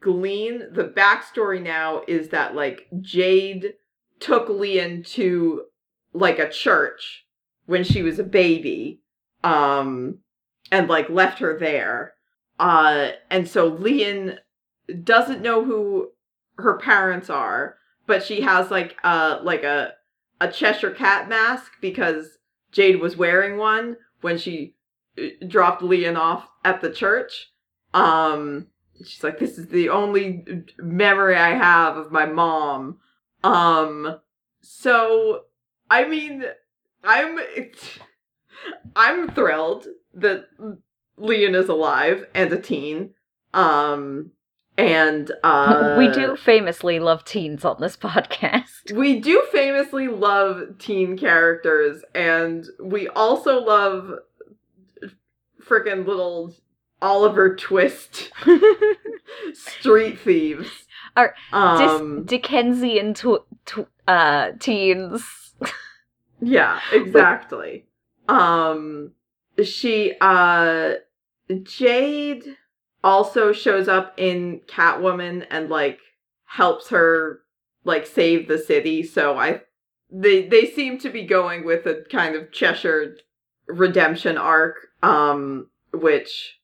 glean 0.00 0.72
the 0.72 0.85
backstory 0.85 1.62
now 1.62 2.02
is 2.06 2.28
that 2.28 2.54
like 2.54 2.87
Jade 3.00 3.74
took 4.18 4.48
Lian 4.48 5.02
to 5.02 5.64
like 6.12 6.38
a 6.38 6.50
church 6.50 7.24
when 7.66 7.85
she 7.85 8.02
was 8.02 8.18
a 8.18 8.24
baby 8.24 9.00
um 9.42 10.18
and 10.70 10.88
like 10.88 11.09
left 11.09 11.38
her 11.38 11.59
there. 11.59 12.14
Uh 12.59 13.11
and 13.30 13.48
so 13.48 13.68
Lian 13.68 14.38
doesn't 15.02 15.42
know 15.42 15.64
who 15.64 16.11
her 16.59 16.76
parents 16.76 17.30
are 17.30 17.76
but 18.06 18.22
she 18.22 18.42
has 18.42 18.70
like 18.70 18.96
uh 19.02 19.38
like 19.42 19.62
a 19.62 19.94
a 20.40 20.50
Cheshire 20.50 20.90
cat 20.90 21.28
mask 21.28 21.72
because 21.80 22.38
Jade 22.72 23.00
was 23.00 23.16
wearing 23.16 23.56
one 23.56 23.96
when 24.20 24.38
she 24.38 24.74
dropped 25.46 25.83
Lian 25.83 26.16
off 26.16 26.49
at 26.64 26.81
the 26.81 26.90
church. 26.90 27.51
Um 27.94 28.68
she's 29.05 29.25
like 29.25 29.38
this 29.38 29.59
is 29.59 29.68
the 29.68 29.88
only 29.88 30.44
memory 30.79 31.37
i 31.37 31.51
have 31.51 31.96
of 31.96 32.12
my 32.12 32.27
mom. 32.27 32.99
Um 33.42 34.18
so 34.62 35.44
i 35.90 36.07
mean 36.07 36.44
i'm 37.03 37.38
i'm 38.96 39.31
thrilled 39.31 39.87
that 40.14 40.46
Lian 41.16 41.55
is 41.55 41.68
alive 41.68 42.27
and 42.35 42.53
a 42.53 42.61
teen. 42.61 43.14
Um 43.53 44.33
and 44.79 45.31
uh 45.42 45.96
we 45.99 46.09
do 46.09 46.37
famously 46.37 47.01
love 47.01 47.25
teens 47.25 47.64
on 47.64 47.77
this 47.81 47.96
podcast. 47.99 48.92
We 48.94 49.20
do 49.20 49.42
famously 49.51 50.09
love 50.09 50.79
teen 50.79 51.18
characters 51.18 52.03
and 52.14 52.67
we 52.83 53.08
also 53.08 53.61
love 53.61 54.13
freaking 55.61 56.06
little 56.06 56.54
Oliver 57.02 57.54
Twist 57.56 58.31
street 59.54 60.19
thieves. 60.21 60.69
Are 61.17 61.35
Um, 61.52 62.23
Dis- 62.23 62.31
Dickensian 62.31 63.15
tw- 63.15 63.44
tw- 63.67 63.88
uh, 64.06 64.52
teens. 64.61 65.54
yeah, 66.40 66.81
exactly. 66.92 67.87
Um, 68.29 69.13
she, 69.63 70.15
uh, 70.21 70.94
Jade 71.63 72.56
also 73.02 73.52
shows 73.52 73.88
up 73.88 74.15
in 74.17 74.61
Catwoman 74.67 75.46
and 75.50 75.69
like 75.69 75.98
helps 76.44 76.88
her 76.90 77.40
like 77.85 78.06
save 78.06 78.46
the 78.46 78.58
city. 78.58 79.02
So 79.02 79.37
I, 79.37 79.63
they 80.13 80.46
they 80.46 80.67
seem 80.67 80.98
to 80.98 81.11
be 81.11 81.25
going 81.25 81.65
with 81.65 81.87
a 81.87 82.04
kind 82.11 82.37
of 82.37 82.52
Cheshire 82.52 83.17
redemption 83.67 84.37
arc. 84.38 84.88
Um, 85.03 85.69
which 85.92 86.61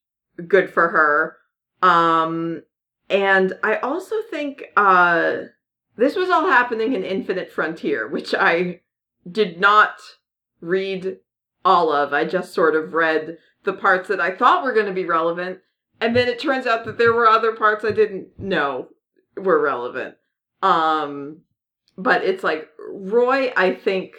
good 0.46 0.70
for 0.70 0.88
her. 0.88 1.36
Um, 1.82 2.62
and 3.08 3.54
I 3.62 3.76
also 3.76 4.16
think 4.30 4.64
uh, 4.76 5.36
this 5.96 6.16
was 6.16 6.30
all 6.30 6.46
happening 6.46 6.94
in 6.94 7.04
Infinite 7.04 7.50
Frontier, 7.50 8.08
which 8.08 8.34
I 8.34 8.80
did 9.30 9.60
not 9.60 10.00
read 10.60 11.18
all 11.64 11.92
of. 11.92 12.12
I 12.12 12.24
just 12.24 12.52
sort 12.52 12.76
of 12.76 12.94
read 12.94 13.38
the 13.64 13.72
parts 13.72 14.08
that 14.08 14.20
I 14.20 14.34
thought 14.34 14.64
were 14.64 14.72
going 14.72 14.86
to 14.86 14.92
be 14.92 15.04
relevant. 15.04 15.60
And 16.00 16.14
then 16.14 16.28
it 16.28 16.38
turns 16.38 16.66
out 16.66 16.84
that 16.84 16.98
there 16.98 17.12
were 17.12 17.26
other 17.26 17.52
parts 17.52 17.84
I 17.84 17.92
didn't 17.92 18.38
know 18.38 18.88
were 19.36 19.60
relevant. 19.60 20.16
Um, 20.62 21.42
but 21.96 22.24
it's 22.24 22.44
like 22.44 22.68
Roy, 22.90 23.52
I 23.56 23.74
think, 23.74 24.14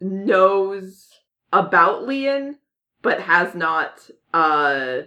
knows 0.00 1.10
about 1.52 2.06
Lian, 2.06 2.56
but 3.06 3.20
has 3.20 3.54
not 3.54 4.10
uh 4.34 5.02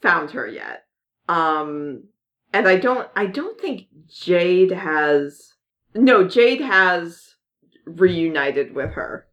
found 0.00 0.30
her 0.30 0.46
yet. 0.46 0.86
Um 1.28 2.04
and 2.50 2.66
I 2.66 2.76
don't 2.76 3.10
I 3.14 3.26
don't 3.26 3.60
think 3.60 3.88
Jade 4.08 4.70
has 4.70 5.52
no, 5.94 6.26
Jade 6.26 6.62
has 6.62 7.34
reunited 7.84 8.74
with 8.74 8.92
her. 8.92 9.26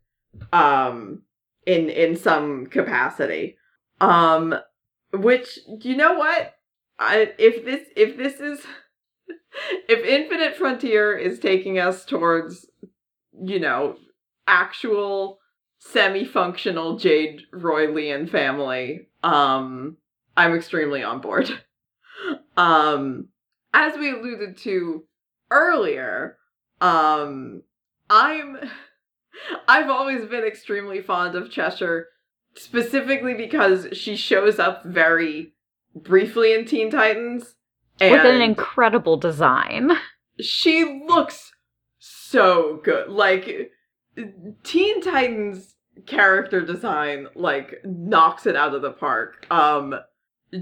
Um 0.52 1.22
in 1.66 1.90
in 1.90 2.18
some 2.18 2.66
capacity. 2.66 3.56
Um 4.02 4.54
which 5.14 5.58
you 5.80 5.96
know 5.96 6.16
what? 6.16 6.56
I 7.00 7.32
if 7.38 7.64
this 7.64 7.88
if 7.96 8.18
this 8.18 8.42
is 8.42 8.60
if 9.88 10.06
Infinite 10.06 10.58
Frontier 10.58 11.18
is 11.18 11.40
taking 11.40 11.80
us 11.80 12.04
towards 12.04 12.70
you 13.42 13.62
know 13.62 13.96
actual 14.46 15.40
semi-functional 15.80 16.98
Jade 16.98 17.42
Roy 17.52 17.88
Lian 17.88 18.28
family, 18.30 19.08
um 19.24 19.98
I'm 20.38 20.54
extremely 20.56 21.04
on 21.04 21.22
board. 21.22 21.50
Um 22.58 23.30
as 23.74 23.98
we 23.98 24.12
alluded 24.12 24.58
to 24.60 25.06
earlier, 25.50 26.38
um 26.82 27.64
I'm 28.10 28.58
I've 29.68 29.90
always 29.90 30.26
been 30.26 30.44
extremely 30.44 31.02
fond 31.02 31.36
of 31.36 31.50
Cheshire 31.50 32.08
specifically 32.56 33.34
because 33.36 33.88
she 33.94 34.18
shows 34.18 34.60
up 34.60 34.84
very 34.84 35.54
briefly 35.96 36.54
in 36.54 36.66
Teen 36.66 36.92
Titans 36.92 37.56
With 38.02 38.26
an 38.26 38.42
incredible 38.42 39.16
design. 39.16 39.92
she 40.42 41.04
looks 41.08 41.52
so 42.00 42.82
good. 42.84 43.10
Like 43.10 43.72
Teen 44.64 45.02
Titans 45.02 45.76
character 46.06 46.62
design 46.62 47.28
like 47.36 47.82
knocks 47.84 48.46
it 48.46 48.56
out 48.56 48.74
of 48.74 48.82
the 48.82 48.92
park. 48.92 49.46
Um 49.52 49.96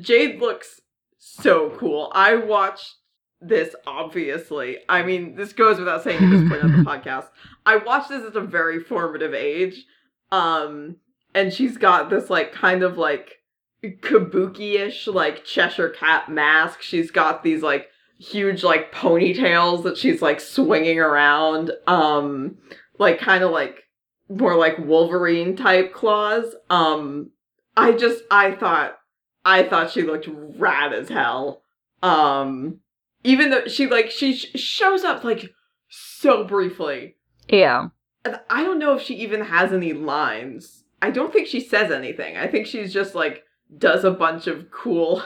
Jade 0.01 0.39
looks 0.39 0.82
so 1.18 1.70
cool. 1.78 2.12
I 2.14 2.36
watched 2.36 2.95
this 3.39 3.76
obviously. 3.86 4.78
I 4.89 5.03
mean, 5.03 5.36
this 5.36 5.53
goes 5.53 5.78
without 5.78 6.03
saying 6.03 6.24
at 6.24 6.30
this 6.30 6.49
point 6.49 6.64
on 6.64 6.72
the 6.72 6.84
podcast. 6.89 7.28
I 7.66 7.78
watched 7.78 8.10
this 8.10 8.26
at 8.26 8.36
a 8.36 8.41
very 8.41 8.80
formative 8.80 9.34
age. 9.34 9.86
Um 10.32 10.97
and 11.36 11.53
she's 11.53 11.78
got 11.78 12.10
this 12.10 12.30
like 12.30 12.51
kind 12.51 12.84
of 12.84 12.97
like 12.97 13.36
kabuki-ish 13.84 15.08
like 15.08 15.45
Cheshire 15.45 15.89
cat 15.89 16.30
mask. 16.30 16.82
She's 16.82 17.12
got 17.12 17.43
these 17.43 17.62
like 17.62 17.89
huge 18.20 18.64
like 18.64 18.91
ponytails 18.91 19.84
that 19.84 19.97
she's 19.97 20.22
like 20.22 20.39
swinging 20.39 20.99
around. 20.99 21.72
Um 21.86 22.58
like 22.97 23.19
kind 23.19 23.43
of 23.43 23.51
like 23.51 23.83
more 24.29 24.55
like 24.55 24.77
Wolverine 24.77 25.55
type 25.55 25.93
claws. 25.93 26.55
Um 26.69 27.31
I 27.75 27.93
just 27.93 28.23
I 28.31 28.51
thought 28.51 28.97
I 29.45 29.63
thought 29.63 29.91
she 29.91 30.01
looked 30.01 30.27
rad 30.29 30.93
as 30.93 31.09
hell. 31.09 31.61
Um 32.03 32.79
even 33.23 33.49
though 33.49 33.65
she 33.67 33.87
like 33.87 34.11
she 34.11 34.35
sh- 34.35 34.51
shows 34.55 35.03
up 35.03 35.23
like 35.23 35.51
so 35.89 36.43
briefly. 36.43 37.15
Yeah. 37.47 37.89
And 38.25 38.39
I 38.49 38.63
don't 38.63 38.79
know 38.79 38.95
if 38.95 39.01
she 39.01 39.15
even 39.15 39.41
has 39.41 39.71
any 39.71 39.93
lines. 39.93 40.83
I 41.01 41.11
don't 41.11 41.31
think 41.31 41.47
she 41.47 41.59
says 41.59 41.91
anything. 41.91 42.37
I 42.37 42.47
think 42.47 42.67
she's 42.67 42.93
just 42.93 43.15
like 43.15 43.43
does 43.77 44.03
a 44.03 44.11
bunch 44.11 44.47
of 44.47 44.71
cool 44.71 45.21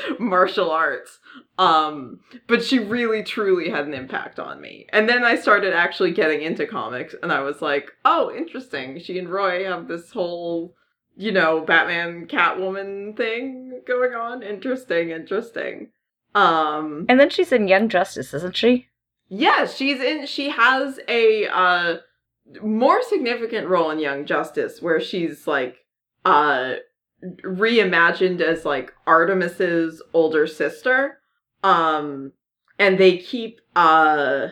martial 0.18 0.70
arts. 0.70 1.18
Um, 1.58 2.20
but 2.46 2.62
she 2.64 2.78
really 2.78 3.22
truly 3.22 3.70
had 3.70 3.86
an 3.86 3.94
impact 3.94 4.38
on 4.38 4.60
me. 4.60 4.86
And 4.92 5.08
then 5.08 5.24
I 5.24 5.36
started 5.36 5.72
actually 5.74 6.12
getting 6.12 6.42
into 6.42 6.66
comics 6.66 7.14
and 7.22 7.32
I 7.32 7.40
was 7.40 7.62
like, 7.62 7.90
"Oh, 8.04 8.30
interesting. 8.34 8.98
She 9.00 9.18
and 9.18 9.28
Roy 9.28 9.64
have 9.64 9.88
this 9.88 10.10
whole, 10.12 10.74
you 11.16 11.32
know, 11.32 11.60
Batman 11.62 12.26
Catwoman 12.26 13.16
thing 13.16 13.82
going 13.86 14.14
on. 14.14 14.42
Interesting, 14.42 15.10
interesting." 15.10 15.90
Um, 16.34 17.06
And 17.08 17.18
then 17.18 17.30
she's 17.30 17.52
in 17.52 17.68
Young 17.68 17.88
Justice, 17.88 18.34
isn't 18.34 18.56
she? 18.56 18.88
yeah, 19.28 19.66
she's 19.66 20.00
in 20.00 20.24
she 20.26 20.50
has 20.50 21.00
a 21.08 21.46
uh 21.48 21.96
more 22.62 23.02
significant 23.02 23.66
role 23.66 23.90
in 23.90 23.98
Young 23.98 24.24
Justice 24.24 24.80
where 24.80 25.00
she's 25.00 25.46
like 25.48 25.78
uh 26.24 26.74
reimagined 27.22 28.40
as 28.40 28.64
like 28.64 28.92
Artemis's 29.06 30.02
older 30.12 30.46
sister. 30.46 31.20
Um 31.62 32.32
and 32.78 32.98
they 32.98 33.18
keep 33.18 33.60
uh 33.74 34.48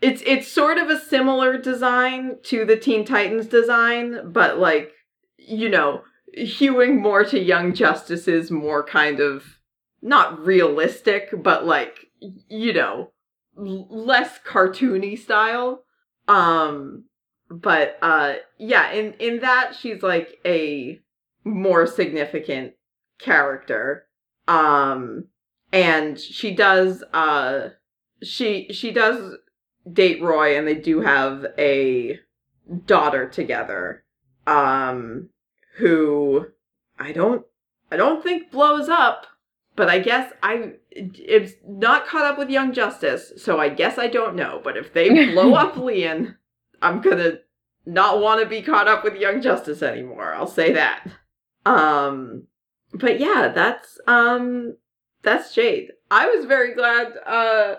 it's 0.00 0.22
it's 0.26 0.48
sort 0.48 0.78
of 0.78 0.90
a 0.90 1.00
similar 1.00 1.58
design 1.58 2.36
to 2.44 2.64
the 2.64 2.76
Teen 2.76 3.04
Titans 3.04 3.46
design, 3.46 4.32
but 4.32 4.58
like 4.58 4.92
you 5.38 5.68
know, 5.68 6.02
hewing 6.32 7.00
more 7.00 7.24
to 7.24 7.38
Young 7.38 7.74
Justice's 7.74 8.50
more 8.50 8.84
kind 8.84 9.20
of 9.20 9.58
not 10.02 10.44
realistic, 10.44 11.30
but 11.42 11.66
like 11.66 12.06
you 12.20 12.72
know, 12.72 13.12
less 13.56 14.38
cartoony 14.46 15.18
style. 15.18 15.84
Um 16.28 17.04
but 17.50 17.98
uh 18.02 18.34
yeah, 18.58 18.92
in 18.92 19.14
in 19.14 19.40
that 19.40 19.74
she's 19.78 20.02
like 20.02 20.38
a 20.44 21.00
more 21.44 21.86
significant 21.86 22.74
character. 23.18 24.06
Um 24.48 25.28
and 25.72 26.18
she 26.18 26.54
does 26.54 27.02
uh 27.12 27.70
she 28.22 28.68
she 28.72 28.90
does 28.90 29.36
date 29.90 30.22
Roy 30.22 30.56
and 30.56 30.66
they 30.66 30.74
do 30.74 31.00
have 31.00 31.46
a 31.58 32.18
daughter 32.86 33.28
together. 33.28 34.04
Um 34.46 35.30
who 35.76 36.46
I 36.98 37.12
don't 37.12 37.44
I 37.90 37.96
don't 37.96 38.22
think 38.22 38.50
blows 38.50 38.88
up, 38.88 39.26
but 39.76 39.88
I 39.88 39.98
guess 39.98 40.32
I 40.42 40.72
it's 40.90 41.52
not 41.66 42.06
caught 42.06 42.24
up 42.24 42.38
with 42.38 42.50
Young 42.50 42.72
Justice, 42.72 43.32
so 43.36 43.58
I 43.58 43.68
guess 43.68 43.98
I 43.98 44.06
don't 44.06 44.36
know. 44.36 44.60
But 44.62 44.76
if 44.76 44.92
they 44.92 45.32
blow 45.32 45.54
up 45.54 45.76
Lian, 45.76 46.36
I'm 46.80 47.00
gonna 47.00 47.38
not 47.86 48.20
want 48.20 48.40
to 48.40 48.46
be 48.46 48.62
caught 48.62 48.88
up 48.88 49.04
with 49.04 49.16
Young 49.16 49.40
Justice 49.42 49.82
anymore. 49.82 50.34
I'll 50.34 50.46
say 50.46 50.72
that. 50.72 51.06
Um, 51.64 52.46
but 52.92 53.18
yeah, 53.20 53.52
that's 53.54 53.98
um, 54.06 54.76
that's 55.22 55.54
Jade. 55.54 55.92
I 56.10 56.26
was 56.26 56.44
very 56.44 56.74
glad. 56.74 57.14
Uh, 57.26 57.76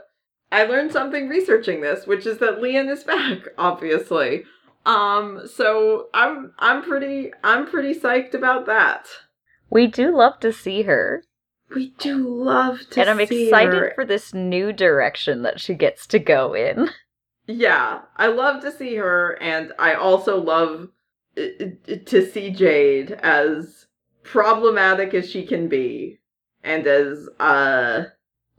I 0.52 0.64
learned 0.64 0.92
something 0.92 1.28
researching 1.28 1.82
this, 1.82 2.06
which 2.06 2.26
is 2.26 2.40
that 2.40 2.62
Lian 2.62 2.90
is 2.90 3.04
back. 3.06 3.40
Obviously. 3.58 4.44
Um, 4.86 5.48
so 5.52 6.08
I'm 6.14 6.54
I'm 6.60 6.84
pretty 6.84 7.32
I'm 7.44 7.66
pretty 7.68 8.00
psyched 8.00 8.34
about 8.34 8.66
that. 8.68 9.08
We 9.70 9.88
do 9.88 10.16
love 10.16 10.40
to 10.42 10.54
see 10.54 10.84
her. 10.84 11.24
We 11.74 11.94
do 11.98 12.18
love 12.18 12.82
to 12.92 13.02
and 13.02 13.10
I'm 13.10 13.20
excited 13.20 13.74
her. 13.74 13.92
for 13.96 14.06
this 14.06 14.34
new 14.34 14.72
direction 14.72 15.42
that 15.42 15.60
she 15.60 15.74
gets 15.74 16.06
to 16.08 16.20
go 16.20 16.54
in. 16.54 16.90
Yeah, 17.48 18.02
I 18.18 18.28
love 18.28 18.62
to 18.64 18.72
see 18.72 18.96
her, 18.96 19.38
and 19.42 19.72
I 19.78 19.94
also 19.94 20.42
love 20.42 20.90
to 21.36 22.26
see 22.32 22.52
Jade 22.52 23.12
as 23.12 23.88
problematic 24.24 25.14
as 25.14 25.30
she 25.30 25.46
can 25.46 25.68
be, 25.68 26.20
and 26.64 26.88
as 26.88 27.28
uh 27.40 28.06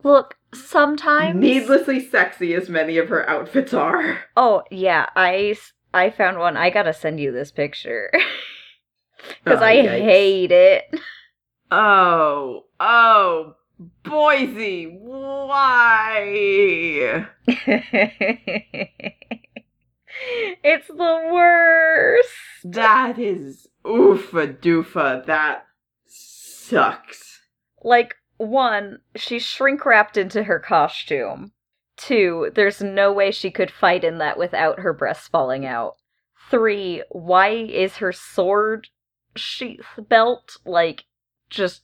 Look, 0.03 0.37
sometimes 0.55 1.37
needlessly 1.41 2.01
sexy 2.01 2.55
as 2.55 2.69
many 2.69 2.99
of 2.99 3.09
her 3.09 3.29
outfits 3.29 3.75
are. 3.75 4.25
Oh 4.37 4.63
yeah, 4.71 5.07
i 5.17 5.57
i 5.95 6.11
found 6.11 6.39
one. 6.39 6.57
I 6.57 6.71
gotta 6.71 6.93
send 6.93 7.21
you 7.21 7.33
this 7.33 7.51
picture 7.51 8.11
because 9.45 9.61
Oh, 9.61 9.65
I 9.65 9.77
yikes. 9.77 9.99
hate 10.03 10.53
it. 10.53 10.85
Oh, 11.71 12.65
oh, 12.81 13.55
Boise, 14.05 14.87
why? 14.87 16.19
it's 20.63 20.89
the 20.89 21.31
worst. 21.33 22.31
That 22.65 23.19
is 23.19 23.69
oofa 23.85 24.59
doofa. 24.59 25.27
That 25.27 25.67
sucks. 26.07 27.41
Like 27.83 28.17
one, 28.39 29.01
she's 29.15 29.43
shrink 29.43 29.85
wrapped 29.87 30.17
into 30.17 30.45
her 30.45 30.59
costume. 30.59 31.53
Two, 31.97 32.51
there's 32.55 32.83
no 32.83 33.13
way 33.13 33.31
she 33.31 33.51
could 33.51 33.71
fight 33.71 34.05
in 34.05 34.19
that 34.19 34.39
without 34.39 34.81
her 34.81 34.93
breasts 34.93 35.29
falling 35.29 35.65
out. 35.65 35.97
Three, 36.51 37.03
why 37.11 37.49
is 37.49 37.97
her 37.97 38.13
sword 38.13 38.89
sheath 39.35 39.87
belt 39.99 40.59
like 40.65 41.05
just 41.49 41.83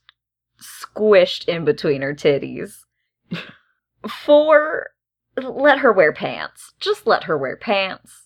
squished 0.60 1.48
in 1.48 1.64
between 1.64 2.02
her 2.02 2.14
titties? 2.14 2.84
Four, 4.08 4.90
let 5.36 5.78
her 5.78 5.92
wear 5.92 6.12
pants. 6.12 6.74
Just 6.78 7.06
let 7.06 7.24
her 7.24 7.38
wear 7.38 7.56
pants. 7.56 8.21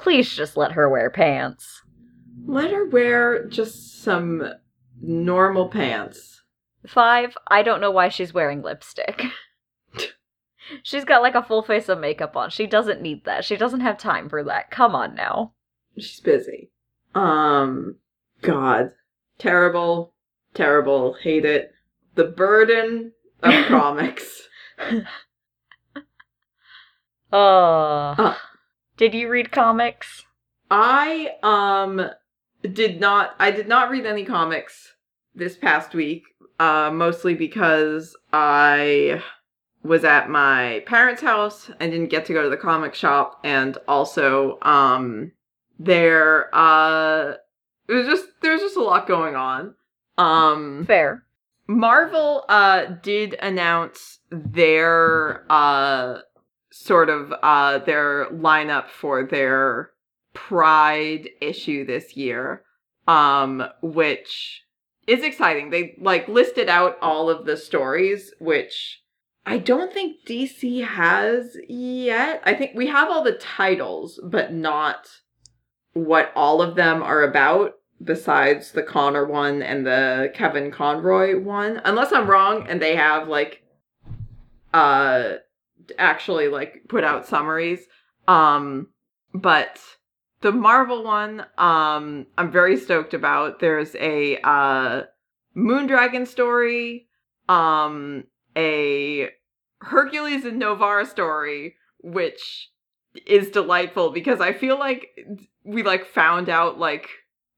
Please 0.00 0.28
just 0.34 0.56
let 0.56 0.72
her 0.72 0.88
wear 0.88 1.10
pants. 1.10 1.82
Let 2.46 2.70
her 2.70 2.86
wear 2.86 3.46
just 3.46 4.02
some 4.02 4.42
normal 5.00 5.68
pants. 5.68 6.42
Five, 6.86 7.36
I 7.48 7.62
don't 7.62 7.80
know 7.80 7.90
why 7.90 8.08
she's 8.08 8.32
wearing 8.32 8.62
lipstick. 8.62 9.24
she's 10.82 11.04
got 11.04 11.22
like 11.22 11.34
a 11.34 11.42
full 11.42 11.62
face 11.62 11.88
of 11.88 11.98
makeup 11.98 12.36
on. 12.36 12.50
She 12.50 12.66
doesn't 12.66 13.02
need 13.02 13.24
that. 13.24 13.44
She 13.44 13.56
doesn't 13.56 13.80
have 13.80 13.98
time 13.98 14.28
for 14.28 14.42
that. 14.44 14.70
Come 14.70 14.94
on 14.94 15.14
now. 15.14 15.52
she's 15.96 16.20
busy. 16.20 16.70
Um, 17.14 17.96
God, 18.42 18.92
terrible, 19.38 20.14
terrible. 20.54 21.16
Hate 21.22 21.44
it. 21.44 21.72
The 22.14 22.24
burden 22.24 23.12
of 23.42 23.64
comics. 23.66 24.42
Oh. 27.30 28.14
Uh. 28.16 28.34
Did 28.98 29.14
you 29.14 29.30
read 29.30 29.52
comics? 29.52 30.26
I 30.70 31.30
um 31.42 32.10
did 32.72 33.00
not. 33.00 33.36
I 33.38 33.52
did 33.52 33.68
not 33.68 33.90
read 33.90 34.04
any 34.04 34.24
comics 34.24 34.94
this 35.34 35.56
past 35.56 35.94
week. 35.94 36.24
Uh, 36.60 36.90
mostly 36.92 37.34
because 37.34 38.16
I 38.32 39.22
was 39.84 40.02
at 40.04 40.28
my 40.28 40.82
parents' 40.86 41.22
house 41.22 41.70
and 41.78 41.92
didn't 41.92 42.10
get 42.10 42.26
to 42.26 42.32
go 42.32 42.42
to 42.42 42.50
the 42.50 42.56
comic 42.56 42.94
shop, 42.94 43.38
and 43.44 43.78
also 43.86 44.58
um 44.62 45.30
there 45.78 46.52
uh 46.52 47.34
it 47.88 47.92
was 47.92 48.06
just 48.06 48.26
there 48.42 48.52
was 48.52 48.60
just 48.60 48.76
a 48.76 48.82
lot 48.82 49.06
going 49.06 49.36
on. 49.36 49.76
Um 50.18 50.84
Fair. 50.86 51.22
Marvel 51.68 52.44
uh 52.48 52.86
did 53.00 53.34
announce 53.34 54.18
their 54.30 55.44
uh 55.48 56.18
sort 56.70 57.08
of 57.08 57.32
uh 57.42 57.78
their 57.78 58.26
lineup 58.30 58.88
for 58.88 59.24
their 59.24 59.90
Pride 60.34 61.30
issue 61.40 61.84
this 61.84 62.16
year. 62.16 62.62
Um 63.06 63.64
which 63.82 64.62
is 65.06 65.24
exciting. 65.24 65.70
They 65.70 65.96
like 66.00 66.28
listed 66.28 66.68
out 66.68 66.96
all 67.00 67.30
of 67.30 67.44
the 67.46 67.56
stories 67.56 68.32
which 68.38 69.02
I 69.46 69.58
don't 69.58 69.92
think 69.92 70.26
DC 70.26 70.86
has 70.86 71.56
yet. 71.68 72.42
I 72.44 72.54
think 72.54 72.72
we 72.74 72.86
have 72.88 73.08
all 73.08 73.24
the 73.24 73.32
titles 73.32 74.20
but 74.22 74.52
not 74.52 75.08
what 75.94 76.30
all 76.36 76.60
of 76.60 76.76
them 76.76 77.02
are 77.02 77.22
about 77.22 77.72
besides 78.04 78.72
the 78.72 78.82
Connor 78.82 79.24
one 79.24 79.62
and 79.62 79.86
the 79.86 80.30
Kevin 80.34 80.70
Conroy 80.70 81.40
one. 81.40 81.80
Unless 81.84 82.12
I'm 82.12 82.30
wrong 82.30 82.66
and 82.68 82.80
they 82.80 82.94
have 82.94 83.26
like 83.26 83.62
uh 84.72 85.36
actually 85.98 86.48
like 86.48 86.82
put 86.88 87.04
out 87.04 87.26
summaries. 87.26 87.80
Um 88.26 88.88
but 89.34 89.78
the 90.40 90.52
Marvel 90.52 91.04
one 91.04 91.46
um 91.56 92.26
I'm 92.36 92.50
very 92.50 92.76
stoked 92.76 93.14
about. 93.14 93.60
There's 93.60 93.94
a 93.96 94.38
uh 94.42 95.02
Moondragon 95.56 96.26
story, 96.26 97.08
um 97.48 98.24
a 98.56 99.30
Hercules 99.80 100.44
and 100.44 100.58
Noh-Varr 100.58 101.04
story 101.04 101.74
which 102.00 102.70
is 103.26 103.50
delightful 103.50 104.10
because 104.10 104.40
I 104.40 104.52
feel 104.52 104.78
like 104.78 105.08
we 105.64 105.82
like 105.82 106.06
found 106.06 106.48
out 106.48 106.78
like 106.78 107.08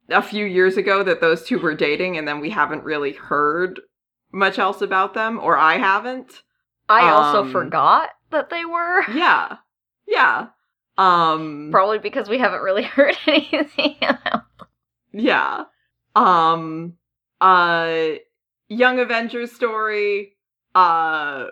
a 0.08 0.22
few 0.22 0.44
years 0.46 0.76
ago 0.76 1.02
that 1.02 1.20
those 1.20 1.44
two 1.44 1.58
were 1.58 1.74
dating 1.74 2.16
and 2.16 2.26
then 2.26 2.40
we 2.40 2.50
haven't 2.50 2.84
really 2.84 3.12
heard 3.12 3.80
much 4.32 4.58
else 4.58 4.80
about 4.80 5.14
them 5.14 5.38
or 5.38 5.56
I 5.58 5.76
haven't. 5.76 6.42
I 6.88 7.10
also 7.10 7.42
Um, 7.42 7.52
forgot 7.52 8.10
that 8.30 8.50
they 8.50 8.64
were. 8.64 9.02
Yeah. 9.14 9.56
Yeah. 10.06 10.48
Um 10.98 11.68
Probably 11.70 11.98
because 11.98 12.28
we 12.28 12.38
haven't 12.38 12.62
really 12.62 12.82
heard 12.96 13.16
anything. 13.26 13.96
else. 14.02 14.42
yeah. 15.12 15.64
Um 16.16 16.94
uh 17.40 18.12
Young 18.68 18.98
Avengers 19.00 19.52
story 19.52 20.36
uh 20.74 21.46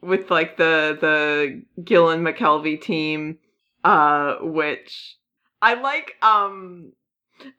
with 0.00 0.30
like 0.30 0.56
the 0.56 0.96
the 1.00 1.62
Gillen 1.82 2.22
McKelvey 2.22 2.80
team 2.80 3.38
uh 3.84 4.36
which 4.40 5.16
I 5.60 5.74
like 5.74 6.16
um 6.22 6.92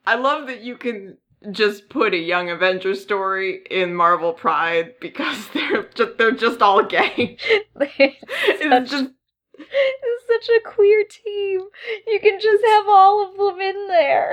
I 0.05 0.15
love 0.15 0.47
that 0.47 0.61
you 0.61 0.78
can 0.78 1.17
just 1.52 1.89
put 1.89 2.14
a 2.14 2.18
Young 2.18 2.50
Avengers 2.50 3.02
story 3.02 3.62
in 3.70 3.94
Marvel 3.94 4.34
Pride 4.34 4.94
because 5.00 5.48
they're 5.54 5.84
just 5.96 6.18
they're 6.18 6.32
just 6.32 6.62
all 6.62 6.84
gay. 6.84 7.38
it's 7.80 8.91
just 8.91 9.10
It's 9.58 10.48
such 10.48 10.56
a 10.56 10.62
queer 10.70 11.04
team. 11.10 11.62
You 12.08 12.20
can 12.20 12.39
just 12.39 12.64
have 12.66 12.86
all 12.88 13.30
of 13.30 13.38
them 13.38 13.62
in 13.62 13.88
there. 13.88 14.32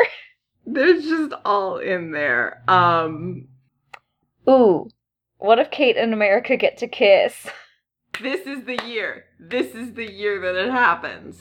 they're 0.67 1.01
just 1.01 1.33
all 1.45 1.79
in 1.79 2.13
there. 2.13 2.63
Um 2.69 3.49
Ooh, 4.49 4.89
what 5.39 5.59
if 5.59 5.71
Kate 5.71 5.97
and 5.97 6.13
America 6.13 6.57
get 6.57 6.79
to 6.79 6.89
kiss? 6.89 7.47
this 8.23 8.47
is 8.47 8.65
the 8.65 8.79
year. 8.87 9.25
This 9.39 9.75
is 9.75 9.95
the 9.95 10.11
year 10.11 10.41
that 10.41 10.55
it 10.57 10.71
happens. 10.71 11.41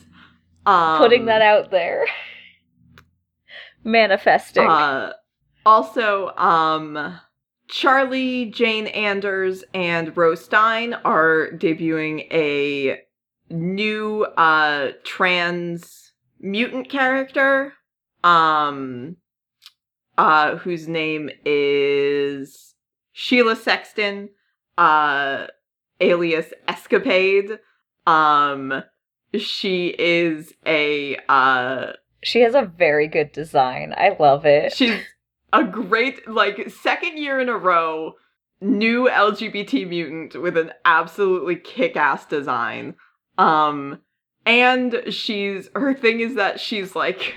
Um, 0.66 0.98
Putting 0.98 1.26
that 1.26 1.42
out 1.42 1.72
there. 1.72 2.06
Manifesting. 3.84 4.68
Uh, 4.68 5.14
also, 5.70 6.36
um, 6.36 7.20
Charlie, 7.68 8.46
Jane 8.48 8.88
Anders, 8.88 9.64
and 9.76 10.18
Ro 10.18 10.34
Stein 10.34 10.96
are 11.06 11.50
debuting 11.54 12.26
a 12.34 13.02
new 13.52 14.24
uh 14.24 14.92
trans 15.04 16.14
mutant 16.40 16.90
character. 16.90 17.74
Um, 18.24 19.18
uh, 20.18 20.58
whose 20.58 20.88
name 20.88 21.30
is 21.46 22.76
Sheila 23.14 23.56
Sexton, 23.56 24.30
uh, 24.78 25.48
alias 26.02 26.52
Escapade. 26.68 27.60
Um, 28.06 28.84
she 29.38 29.96
is 29.98 30.52
a 30.66 31.18
uh 31.30 31.94
she 32.24 32.42
has 32.42 32.56
a 32.56 32.64
very 32.64 33.08
good 33.08 33.32
design. 33.32 33.94
I 33.96 34.18
love 34.20 34.46
it. 34.46 34.74
She's 34.74 35.00
a 35.52 35.64
great, 35.64 36.28
like, 36.28 36.70
second 36.70 37.18
year 37.18 37.40
in 37.40 37.50
a 37.50 37.58
row, 37.58 38.14
new 38.62 39.08
LGBT 39.08 39.88
mutant 39.88 40.42
with 40.42 40.58
an 40.58 40.72
absolutely 40.86 41.56
kick 41.56 41.96
ass 41.96 42.26
design. 42.26 42.96
Um, 43.38 44.02
and 44.46 45.04
she's, 45.10 45.70
her 45.76 45.94
thing 45.94 46.20
is 46.20 46.36
that 46.36 46.60
she's, 46.60 46.96
like, 46.96 47.36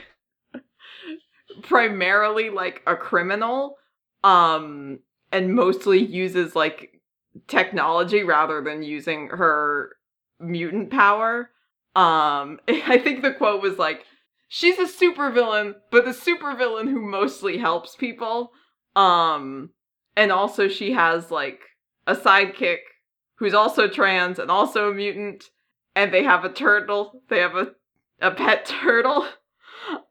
primarily, 1.63 2.51
like, 2.51 2.83
a 2.87 2.97
criminal, 2.97 3.77
um, 4.25 5.01
and 5.31 5.55
mostly 5.55 6.05
uses, 6.05 6.55
like, 6.55 7.01
technology 7.49 8.23
rather 8.23 8.63
than 8.63 8.83
using 8.83 9.29
her 9.29 9.97
mutant 10.39 10.91
power. 10.91 11.51
Um, 11.95 12.61
I 12.69 13.01
think 13.03 13.23
the 13.23 13.33
quote 13.33 13.63
was 13.63 13.79
like, 13.79 14.05
she's 14.55 14.79
a 14.79 14.83
supervillain, 14.85 15.75
but 15.91 16.05
the 16.05 16.11
supervillain 16.11 16.87
who 16.91 17.01
mostly 17.01 17.57
helps 17.57 17.97
people. 17.97 18.53
Um, 18.95 19.71
and 20.15 20.31
also 20.31 20.69
she 20.69 20.93
has 20.93 21.31
like 21.31 21.61
a 22.07 22.15
sidekick 22.15 22.81
who's 23.37 23.55
also 23.55 23.89
trans 23.89 24.39
and 24.39 24.51
also 24.51 24.91
a 24.91 24.95
mutant, 24.95 25.45
and 25.97 26.13
they 26.13 26.23
have 26.23 26.45
a 26.45 26.53
turtle. 26.53 27.23
They 27.31 27.39
have 27.39 27.57
a 27.57 27.69
a 28.21 28.31
pet 28.31 28.67
turtle. 28.83 29.27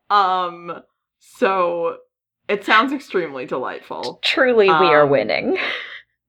Um, 0.10 0.82
so 1.20 1.98
it 2.50 2.66
sounds 2.66 2.92
extremely 2.94 3.46
delightful. 3.46 4.20
Truly, 4.24 4.66
we 4.66 4.72
are 4.72 5.04
Um, 5.04 5.10
winning. 5.12 5.58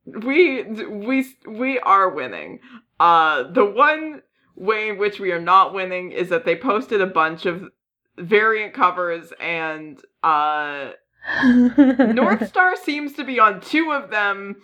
We 0.04 0.64
we 0.64 1.24
we 1.46 1.78
are 1.78 2.08
winning. 2.10 2.58
Uh, 2.98 3.44
the 3.52 3.64
one 3.64 4.22
way 4.56 4.88
in 4.88 4.98
which 4.98 5.20
we 5.20 5.30
are 5.30 5.40
not 5.40 5.72
winning 5.72 6.10
is 6.10 6.28
that 6.30 6.44
they 6.44 6.56
posted 6.56 7.00
a 7.00 7.06
bunch 7.06 7.46
of 7.46 7.68
variant 8.18 8.74
covers 8.74 9.32
and 9.40 10.00
uh 10.22 10.90
Northstar 11.42 12.76
seems 12.76 13.12
to 13.14 13.24
be 13.24 13.38
on 13.38 13.60
two 13.60 13.92
of 13.92 14.10
them 14.10 14.56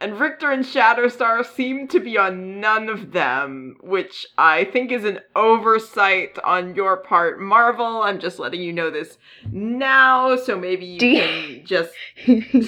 and 0.00 0.20
Rictor 0.20 0.50
and 0.50 0.62
Shatterstar 0.64 1.44
seem 1.44 1.88
to 1.88 1.98
be 2.00 2.18
on 2.18 2.60
none 2.60 2.90
of 2.90 3.12
them, 3.12 3.76
which 3.80 4.26
I 4.36 4.64
think 4.64 4.92
is 4.92 5.04
an 5.06 5.20
oversight 5.34 6.38
on 6.44 6.74
your 6.74 6.98
part, 6.98 7.40
Marvel. 7.40 8.02
I'm 8.02 8.18
just 8.20 8.38
letting 8.38 8.60
you 8.60 8.74
know 8.74 8.90
this 8.90 9.16
now, 9.50 10.36
so 10.36 10.54
maybe 10.58 10.84
you 10.84 10.98
you- 11.08 11.20
can 11.20 11.64
just 11.64 11.92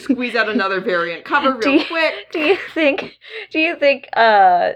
squeeze 0.05 0.35
out 0.37 0.49
another 0.49 0.81
variant 0.81 1.27
cover 1.27 1.53
Do 1.61 1.69
real 1.69 1.81
you- 1.81 1.87
quick. 1.87 2.15
do 2.33 2.39
you 2.41 2.57
think? 2.73 3.19
Do 3.51 3.59
you 3.59 3.77
think? 3.77 4.09
Uh, 4.15 4.73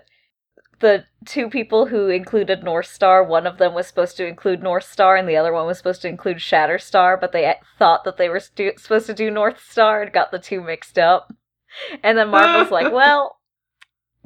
the 0.83 1.05
two 1.25 1.49
people 1.49 1.87
who 1.87 2.09
included 2.09 2.61
Northstar, 2.61 3.27
one 3.27 3.47
of 3.47 3.57
them 3.57 3.73
was 3.73 3.87
supposed 3.87 4.19
to 4.19 4.27
include 4.27 4.61
Northstar, 4.61 5.19
and 5.19 5.27
the 5.27 5.37
other 5.37 5.53
one 5.53 5.67
was 5.67 5.79
supposed 5.79 6.03
to 6.03 6.09
include 6.09 6.39
Shatterstar, 6.39 7.19
but 7.19 7.33
they 7.33 7.55
thought 7.79 8.05
that 8.05 8.19
they 8.19 8.29
were 8.29 8.41
stu- 8.41 8.73
supposed 8.77 9.07
to 9.07 9.15
do 9.15 9.31
Northstar 9.31 10.03
and 10.03 10.13
got 10.13 10.31
the 10.31 10.39
two 10.39 10.61
mixed 10.61 10.99
up. 10.99 11.33
And 12.03 12.19
then 12.19 12.29
Marvel's 12.29 12.71
like, 12.71 12.93
"Well, 12.93 13.39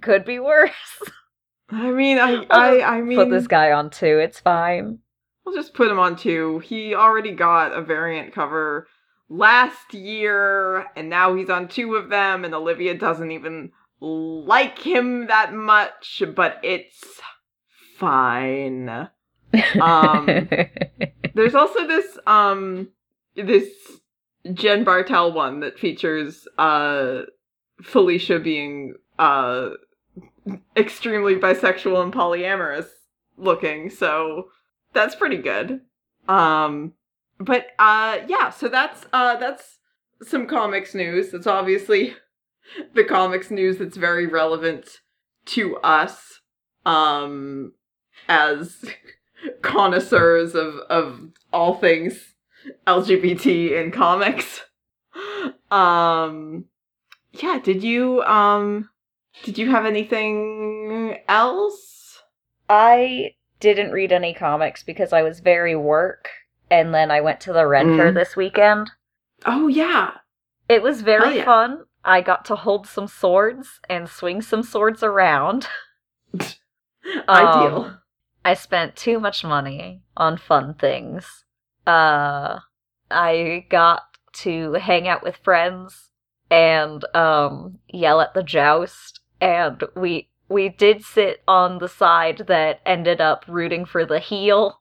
could 0.03 0.25
be 0.25 0.41
worse. 0.41 0.73
I 1.71 1.91
mean, 1.91 2.19
I, 2.19 2.45
I, 2.51 2.97
I 2.97 3.01
mean, 3.03 3.19
Put 3.19 3.31
this 3.31 3.47
guy 3.47 3.71
on 3.71 3.91
two. 3.91 4.19
It's 4.19 4.41
fine." 4.41 4.99
We'll 5.45 5.55
just 5.55 5.75
put 5.75 5.91
him 5.91 6.01
on 6.01 6.17
two. 6.17 6.59
He 6.61 6.95
already 6.95 7.31
got 7.31 7.73
a 7.73 7.81
variant 7.81 8.35
cover 8.35 8.89
last 9.29 9.95
year, 9.95 10.87
and 10.97 11.09
now 11.09 11.37
he's 11.37 11.51
on 11.51 11.69
two 11.69 11.95
of 11.95 12.09
them, 12.09 12.45
and 12.45 12.53
Olivia 12.55 12.95
doesn't 12.95 13.31
even 13.31 13.71
like 14.01 14.79
him 14.79 15.27
that 15.29 15.53
much, 15.53 16.23
but 16.35 16.61
it's 16.63 17.21
fine. 17.99 19.09
Um, 19.81 20.27
There's 21.35 21.55
also 21.55 21.87
this 21.87 22.19
um 22.27 22.89
this 23.37 23.69
Jen 24.53 24.85
Bartel 24.85 25.33
one 25.33 25.61
that 25.61 25.79
features 25.79 26.47
uh 26.59 27.23
Felicia 27.83 28.39
being 28.39 28.95
uh 29.19 29.71
extremely 30.77 31.37
bisexual 31.37 32.03
and 32.03 32.13
polyamorous 32.13 32.89
looking, 33.37 33.91
so 33.91 34.49
that's 34.93 35.15
pretty 35.15 35.39
good. 35.39 35.81
Um 36.29 36.95
but 37.39 37.67
uh 37.79 38.19
yeah, 38.29 38.51
so 38.51 38.69
that's 38.69 39.07
uh 39.13 39.37
that's 39.37 39.79
some 40.23 40.47
comics 40.47 40.95
news. 40.95 41.33
That's 41.33 41.47
obviously 41.47 42.15
the 42.95 43.05
comics 43.05 43.51
news 43.51 43.79
that's 43.79 43.97
very 43.97 44.27
relevant 44.27 45.01
to 45.47 45.77
us 45.79 46.41
um 46.85 47.73
as 48.29 48.85
connoisseurs 49.63 50.55
of 50.55 50.75
of 50.91 51.21
all 51.53 51.75
things 51.75 52.35
LGBT 52.87 53.81
in 53.81 53.91
comics. 53.93 54.63
Um 55.71 56.65
yeah, 57.33 57.59
did 57.63 57.83
you 57.83 58.23
um 58.23 58.89
did 59.45 59.59
you 59.59 59.71
have 59.71 59.85
anything 59.87 61.19
else? 61.29 62.23
I 62.69 63.33
didn't 63.61 63.93
read 63.93 64.13
any 64.13 64.35
comics 64.35 64.83
because 64.83 65.13
I 65.13 65.23
was 65.23 65.41
very 65.41 65.77
work, 65.77 66.29
and 66.71 66.95
then 66.95 67.11
I 67.11 67.21
went 67.21 67.41
to 67.43 67.53
the 67.53 67.67
Ren 67.67 67.97
Fair 67.97 68.11
Mm. 68.11 68.15
this 68.15 68.37
weekend. 68.37 68.91
Oh 69.45 69.69
yeah. 69.69 70.13
It 70.69 70.83
was 70.83 71.03
very 71.03 71.37
yeah. 71.37 71.45
fun. 71.45 71.85
I 72.07 72.21
got 72.21 72.45
to 72.47 72.57
hold 72.57 72.87
some 72.87 73.09
swords 73.09 73.81
and 73.91 74.09
swing 74.09 74.41
some 74.41 74.63
swords 74.63 75.03
around. 75.03 75.67
Ideal. 77.29 77.85
Um, 77.85 77.99
I 78.45 78.55
spent 78.55 78.95
too 78.95 79.19
much 79.19 79.43
money 79.43 80.03
on 80.17 80.39
fun 80.39 80.75
things. 80.75 81.45
Uh, 81.85 82.61
I 83.11 83.67
got 83.69 84.03
to 84.35 84.75
hang 84.75 85.09
out 85.09 85.25
with 85.25 85.37
friends 85.37 86.11
and 86.49 87.05
um, 87.13 87.81
yell 87.89 88.21
at 88.21 88.35
the 88.35 88.45
joust, 88.45 89.21
and 89.41 89.83
we 89.97 90.31
we 90.49 90.69
did 90.69 91.03
sit 91.03 91.43
on 91.49 91.79
the 91.79 91.89
side 91.89 92.45
that 92.47 92.81
ended 92.87 93.21
up 93.21 93.45
rooting 93.49 93.85
for 93.85 94.07
the 94.07 94.21
heel. 94.21 94.81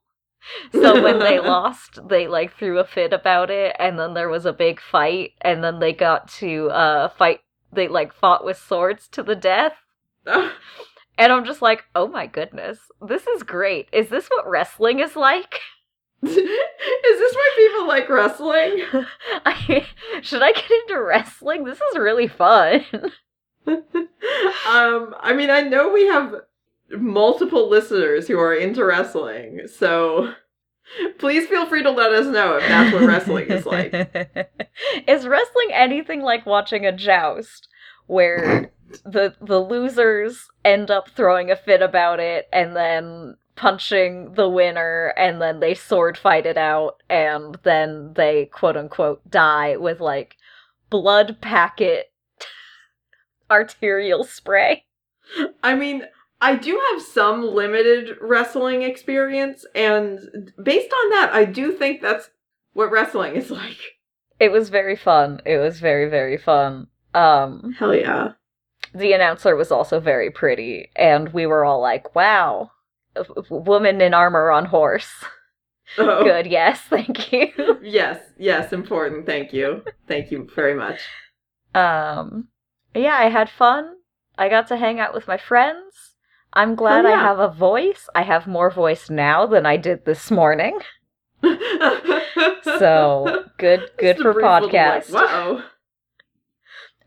So 0.72 1.02
when 1.02 1.20
they 1.20 1.40
lost, 1.40 2.00
they 2.08 2.28
like 2.28 2.56
threw 2.56 2.80
a 2.80 2.86
fit 2.86 3.14
about 3.14 3.50
it, 3.50 3.76
and 3.80 4.00
then 4.00 4.14
there 4.14 4.30
was 4.30 4.46
a 4.46 4.54
big 4.54 4.80
fight, 4.80 5.32
and 5.42 5.64
then 5.64 5.80
they 5.80 5.94
got 5.94 6.28
to 6.40 6.70
uh 6.70 7.10
fight. 7.10 7.42
They 7.72 7.88
like 7.88 8.14
fought 8.14 8.46
with 8.46 8.58
swords 8.58 9.08
to 9.10 9.24
the 9.24 9.36
death. 9.36 9.74
And 11.18 11.32
I'm 11.32 11.46
just 11.46 11.62
like, 11.62 11.86
oh 11.96 12.08
my 12.08 12.28
goodness, 12.28 12.80
this 13.02 13.26
is 13.28 13.44
great. 13.44 13.88
Is 13.94 14.10
this 14.10 14.28
what 14.28 14.50
wrestling 14.50 15.00
is 15.00 15.16
like? 15.16 15.62
Is 16.24 16.34
this 17.20 17.36
why 17.36 17.52
people 17.56 17.88
like 17.88 18.10
wrestling? 18.10 18.82
I, 19.46 19.86
should 20.22 20.42
I 20.42 20.54
get 20.54 20.72
into 20.72 21.02
wrestling? 21.02 21.64
This 21.66 21.80
is 21.80 21.98
really 21.98 22.28
fun. 22.28 22.84
um, 23.68 25.16
I 25.20 25.34
mean, 25.36 25.52
I 25.52 25.62
know 25.62 25.90
we 25.90 26.08
have 26.08 26.34
multiple 26.92 27.70
listeners 27.70 28.28
who 28.28 28.40
are 28.40 28.54
into 28.54 28.84
wrestling, 28.84 29.62
so 29.68 30.34
please 31.18 31.48
feel 31.48 31.66
free 31.66 31.84
to 31.84 31.92
let 31.92 32.12
us 32.12 32.28
know 32.28 32.58
if 32.58 32.68
that's 32.68 32.94
what 32.94 33.04
wrestling 33.04 33.48
is 33.48 33.66
like. 33.66 33.94
is 35.08 35.28
wrestling 35.28 35.70
anything 35.72 36.22
like 36.22 36.46
watching 36.46 36.86
a 36.86 36.96
joust 36.96 37.68
where 38.08 38.72
the 39.04 39.36
the 39.42 39.60
losers 39.60 40.48
end 40.64 40.92
up 40.92 41.10
throwing 41.10 41.52
a 41.52 41.56
fit 41.56 41.82
about 41.82 42.20
it 42.20 42.48
and 42.54 42.76
then 42.76 43.36
punching 43.56 44.34
the 44.34 44.50
winner 44.50 45.14
and 45.18 45.42
then 45.42 45.60
they 45.60 45.74
sword 45.74 46.18
fight 46.18 46.46
it 46.46 46.58
out 46.58 47.02
and 47.10 47.58
then 47.64 48.14
they 48.16 48.46
quote 48.48 48.76
unquote 48.76 49.22
die 49.30 49.76
with 49.78 50.00
like 50.00 50.36
blood 50.90 51.38
packet 51.42 52.12
arterial 53.52 54.24
spray. 54.24 54.84
I 55.64 55.76
mean, 55.76 56.04
I 56.42 56.56
do 56.56 56.80
have 56.92 57.02
some 57.02 57.44
limited 57.44 58.18
wrestling 58.22 58.82
experience, 58.84 59.66
and 59.74 60.52
based 60.62 60.92
on 60.94 61.10
that, 61.12 61.30
I 61.34 61.46
do 61.46 61.72
think 61.72 62.02
that's 62.02 62.30
what 62.74 62.92
wrestling 62.92 63.36
is 63.36 63.50
like. 63.50 63.78
It 64.40 64.52
was 64.52 64.70
very 64.70 64.96
fun. 64.98 65.40
It 65.46 65.58
was 65.58 65.80
very 65.80 66.10
very 66.10 66.38
fun. 66.38 66.88
Um 67.14 67.74
Hell 67.80 67.96
yeah. 67.96 68.34
the 68.94 69.14
announcer 69.14 69.56
was 69.56 69.72
also 69.72 70.00
very 70.02 70.30
pretty 70.30 70.90
and 70.96 71.30
we 71.34 71.46
were 71.46 71.64
all 71.64 71.80
like, 71.82 72.14
"Wow, 72.16 72.72
woman 73.50 74.02
in 74.02 74.14
armor 74.14 74.52
on 74.52 74.66
horse." 74.66 75.12
Oh, 75.98 76.24
Good. 76.30 76.48
Yes, 76.48 76.82
thank 76.90 77.32
you. 77.32 77.80
Yes, 77.82 78.20
yes, 78.38 78.74
important. 78.74 79.26
Thank 79.26 79.54
you. 79.54 79.84
Thank 80.08 80.32
you 80.32 80.50
very 80.54 80.76
much. 80.76 81.00
Um 81.74 82.50
yeah, 82.94 83.16
I 83.16 83.30
had 83.30 83.50
fun. 83.50 83.96
I 84.38 84.50
got 84.50 84.68
to 84.68 84.76
hang 84.78 85.00
out 85.00 85.14
with 85.14 85.28
my 85.30 85.38
friends. 85.38 86.15
I'm 86.56 86.76
glad 86.76 87.06
Oh, 87.06 87.14
I 87.14 87.18
have 87.18 87.40
a 87.40 87.50
voice. 87.50 88.08
I 88.16 88.22
have 88.24 88.48
more 88.48 88.70
voice 88.72 89.10
now 89.10 89.46
than 89.46 89.66
I 89.66 89.78
did 89.78 90.06
this 90.06 90.32
morning. 90.32 90.80
So, 92.80 93.46
good 93.58 93.92
good 93.98 94.18
Just 94.18 94.22
for 94.22 94.34
podcast. 94.34 95.10
Like, 95.12 95.30
Whoa. 95.30 95.62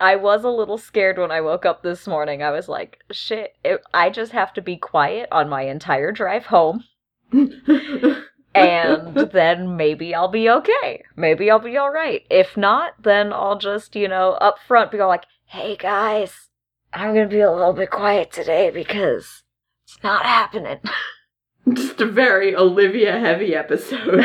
I 0.00 0.16
was 0.16 0.44
a 0.44 0.48
little 0.48 0.78
scared 0.78 1.18
when 1.18 1.30
I 1.30 1.40
woke 1.40 1.66
up 1.66 1.82
this 1.82 2.06
morning. 2.06 2.42
I 2.42 2.50
was 2.52 2.68
like, 2.68 3.00
shit, 3.10 3.54
it, 3.64 3.82
I 3.92 4.08
just 4.10 4.32
have 4.32 4.52
to 4.54 4.62
be 4.62 4.76
quiet 4.76 5.28
on 5.32 5.48
my 5.48 5.62
entire 5.62 6.12
drive 6.12 6.46
home. 6.46 6.84
and 7.32 9.16
then 9.32 9.76
maybe 9.76 10.14
I'll 10.14 10.28
be 10.28 10.48
okay. 10.48 11.02
Maybe 11.16 11.50
I'll 11.50 11.58
be 11.58 11.76
all 11.76 11.90
right. 11.92 12.24
If 12.30 12.56
not, 12.56 12.92
then 13.02 13.32
I'll 13.32 13.58
just, 13.58 13.96
you 13.96 14.08
know, 14.08 14.32
up 14.34 14.58
front 14.66 14.90
be 14.92 15.00
all 15.00 15.08
like, 15.08 15.24
hey 15.46 15.76
guys, 15.76 16.47
I'm 16.92 17.14
gonna 17.14 17.28
be 17.28 17.40
a 17.40 17.52
little 17.52 17.72
bit 17.72 17.90
quiet 17.90 18.32
today 18.32 18.70
because 18.70 19.42
it's 19.84 20.02
not 20.02 20.24
happening. 20.24 20.78
Just 21.72 22.00
a 22.00 22.06
very 22.06 22.56
Olivia 22.56 23.18
heavy 23.18 23.54
episode. 23.54 24.24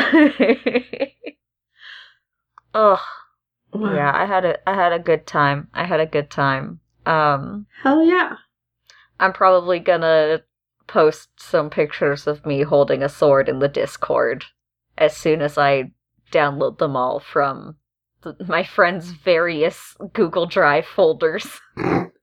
Ugh. 2.74 2.98
Wow. 3.72 3.94
Yeah, 3.94 4.12
I 4.14 4.24
had 4.26 4.44
a 4.44 4.68
I 4.68 4.74
had 4.74 4.92
a 4.92 4.98
good 4.98 5.26
time. 5.26 5.68
I 5.74 5.84
had 5.84 6.00
a 6.00 6.06
good 6.06 6.30
time. 6.30 6.80
Um 7.06 7.66
Hell 7.82 8.04
yeah. 8.04 8.36
I'm 9.20 9.32
probably 9.32 9.78
gonna 9.78 10.42
post 10.86 11.28
some 11.36 11.70
pictures 11.70 12.26
of 12.26 12.44
me 12.46 12.62
holding 12.62 13.02
a 13.02 13.08
sword 13.08 13.48
in 13.48 13.58
the 13.58 13.68
Discord 13.68 14.44
as 14.96 15.16
soon 15.16 15.42
as 15.42 15.58
I 15.58 15.92
download 16.30 16.78
them 16.78 16.96
all 16.96 17.20
from 17.20 17.76
th- 18.22 18.36
my 18.48 18.64
friends' 18.64 19.10
various 19.10 19.96
Google 20.12 20.46
Drive 20.46 20.86
folders 20.86 21.60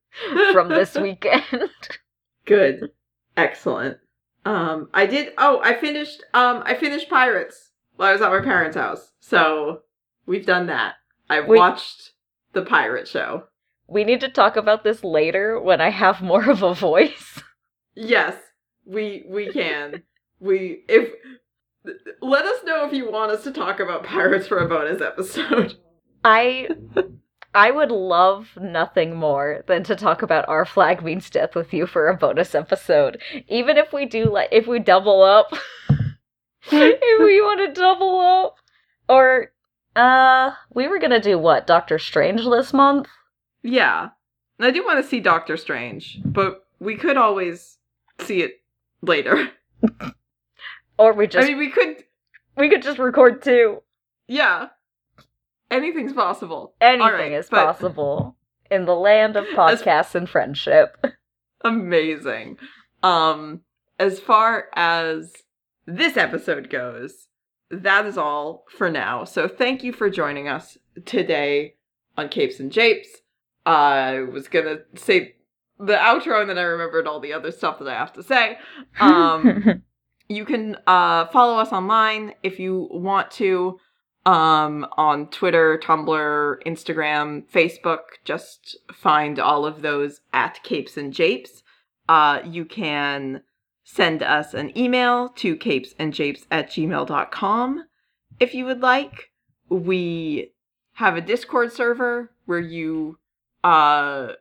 from 0.52 0.70
this 0.70 0.96
weekend. 0.96 1.70
Good. 2.46 2.92
Excellent. 3.38 3.98
Um 4.46 4.90
I 4.94 5.06
did 5.06 5.34
oh, 5.38 5.62
I 5.64 5.76
finished 5.76 6.24
um 6.34 6.64
I 6.66 6.74
finished 6.76 7.10
Pirates 7.10 7.72
while 7.96 8.10
I 8.10 8.14
was 8.14 8.22
at 8.22 8.32
my 8.32 8.42
parents' 8.42 8.76
house. 8.78 9.12
So 9.20 9.82
we've 10.26 10.46
done 10.46 10.68
that. 10.68 10.96
I've 11.30 11.48
Wait. 11.48 11.58
watched 11.58 12.12
the 12.54 12.64
pirate 12.64 13.08
show. 13.08 13.44
we 13.88 14.04
need 14.04 14.20
to 14.22 14.30
talk 14.30 14.56
about 14.58 14.84
this 14.84 15.04
later 15.04 15.60
when 15.62 15.80
I 15.82 15.90
have 15.90 16.22
more 16.22 16.50
of 16.50 16.64
a 16.64 16.74
voice. 16.74 17.42
Yes, 17.94 18.36
we 18.86 19.26
we 19.28 19.52
can. 19.52 20.04
we 20.40 20.84
if 20.88 21.12
let 22.22 22.46
us 22.46 22.64
know 22.64 22.86
if 22.88 22.94
you 22.94 23.12
want 23.12 23.32
us 23.34 23.44
to 23.44 23.52
talk 23.52 23.82
about 23.82 24.04
pirates 24.06 24.48
for 24.48 24.60
a 24.60 24.68
bonus 24.70 25.02
episode. 25.02 25.76
I 26.24 26.70
I 27.54 27.72
would 27.72 27.92
love 27.92 28.50
nothing 28.60 29.16
more 29.16 29.64
than 29.68 29.84
to 29.84 29.96
talk 29.96 30.22
about 30.22 30.48
our 30.48 30.66
flag 30.66 31.04
means 31.04 31.30
death 31.30 31.54
with 31.56 31.74
you 31.74 31.86
for 31.86 32.08
a 32.08 32.16
bonus 32.16 32.56
episode. 32.56 33.22
Even 33.48 33.78
if 33.78 33.92
we 33.92 34.06
do 34.06 34.26
like 34.32 34.50
if 34.52 34.68
we 34.68 34.80
double 34.80 35.22
up. 35.22 35.54
if 36.72 37.20
we 37.20 37.42
want 37.42 37.60
to 37.60 37.82
double 37.82 38.20
up. 38.20 38.56
Or 39.10 39.52
uh 39.96 40.52
we 40.74 40.88
were 40.88 41.00
gonna 41.00 41.20
do 41.20 41.38
what, 41.38 41.68
Doctor 41.68 42.00
Strange 42.00 42.44
this 42.46 42.72
month? 42.72 43.08
Yeah. 43.64 44.10
I 44.60 44.72
do 44.72 44.86
want 44.86 45.04
to 45.04 45.10
see 45.10 45.20
Doctor 45.20 45.58
Strange, 45.58 46.20
but 46.24 46.66
we 46.80 46.96
could 46.96 47.18
always 47.18 47.78
see 48.22 48.42
it 48.44 48.62
later. 49.02 49.50
Or 50.98 51.14
we 51.14 51.26
just 51.28 51.46
I 51.46 51.50
mean, 51.50 51.58
we 51.58 51.70
could 51.70 52.04
we 52.56 52.70
could 52.70 52.84
just 52.84 53.00
record 53.00 53.42
two. 53.42 53.82
yeah. 54.28 54.68
Anything's 55.72 56.14
possible. 56.14 56.76
Anything 56.82 57.14
right, 57.14 57.32
is 57.32 57.50
but- 57.50 57.66
possible 57.66 58.36
in 58.70 58.86
the 58.86 58.96
land 58.96 59.36
of 59.36 59.46
podcasts 59.56 60.14
and 60.16 60.30
friendship. 60.30 61.04
amazing. 61.64 62.58
Um, 63.04 63.62
as 64.00 64.20
far 64.20 64.66
as 64.76 65.34
this 65.86 66.18
episode 66.18 66.70
goes, 66.70 67.28
that 67.70 68.06
is 68.06 68.18
all 68.18 68.66
for 68.78 68.90
now. 68.92 69.24
So 69.24 69.48
thank 69.48 69.84
you 69.84 69.94
for 69.94 70.10
joining 70.10 70.48
us 70.48 70.78
today 71.06 71.76
on 72.18 72.30
Capes 72.30 72.60
and 72.60 72.72
Japes. 72.72 73.10
I 73.66 74.22
was 74.22 74.48
gonna 74.48 74.80
say 74.96 75.36
the 75.80 75.94
outro 75.94 76.42
and 76.42 76.50
then 76.50 76.58
I 76.58 76.64
remembered 76.64 77.08
all 77.08 77.20
the 77.20 77.34
other 77.34 77.52
stuff 77.52 77.80
that 77.80 77.88
I 77.88 77.94
have 77.94 78.14
to 78.14 78.24
say. 78.24 78.58
Um, 79.00 79.84
you 80.28 80.46
can 80.46 80.78
uh, 80.88 81.28
follow 81.28 81.60
us 81.60 81.72
online 81.72 82.34
if 82.42 82.60
you 82.60 82.88
want 82.92 83.32
to 83.32 83.80
um, 84.26 84.86
on 84.98 85.28
Twitter, 85.28 85.80
Tumblr, 85.84 86.64
Instagram, 86.66 87.44
Facebook. 87.52 88.20
Just 88.24 88.78
find 88.94 89.40
all 89.40 89.66
of 89.66 89.82
those 89.82 90.22
at 90.34 90.62
Capes 90.64 90.98
and 90.98 91.14
Japes. 91.14 91.64
Uh, 92.08 92.42
you 92.46 92.66
can 92.66 93.42
send 93.84 94.24
us 94.24 94.54
an 94.54 94.78
email 94.78 95.30
to 95.30 95.56
capesandjapes 95.56 96.46
at 96.52 96.70
gmail.com 96.70 97.86
if 98.40 98.54
you 98.54 98.66
would 98.66 98.82
like. 98.82 99.32
We 99.70 100.54
have 100.94 101.16
a 101.16 101.22
Discord 101.22 101.72
server 101.72 102.32
where 102.46 102.60
you 102.60 103.18
uh, 103.64 104.34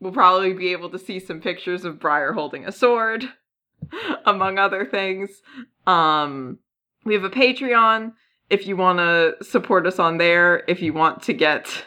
will 0.00 0.12
probably 0.12 0.52
be 0.52 0.72
able 0.72 0.90
to 0.90 0.98
see 0.98 1.20
some 1.20 1.40
pictures 1.40 1.84
of 1.84 1.98
Briar 2.00 2.32
holding 2.32 2.66
a 2.66 2.72
sword, 2.72 3.28
among 4.26 4.58
other 4.58 4.84
things. 4.86 5.42
Um, 5.86 6.58
we 7.04 7.14
have 7.14 7.24
a 7.24 7.30
Patreon 7.30 8.12
if 8.50 8.66
you 8.66 8.76
want 8.76 8.98
to 8.98 9.44
support 9.44 9.86
us 9.86 9.98
on 9.98 10.18
there, 10.18 10.64
if 10.68 10.80
you 10.80 10.92
want 10.92 11.22
to 11.24 11.32
get 11.32 11.86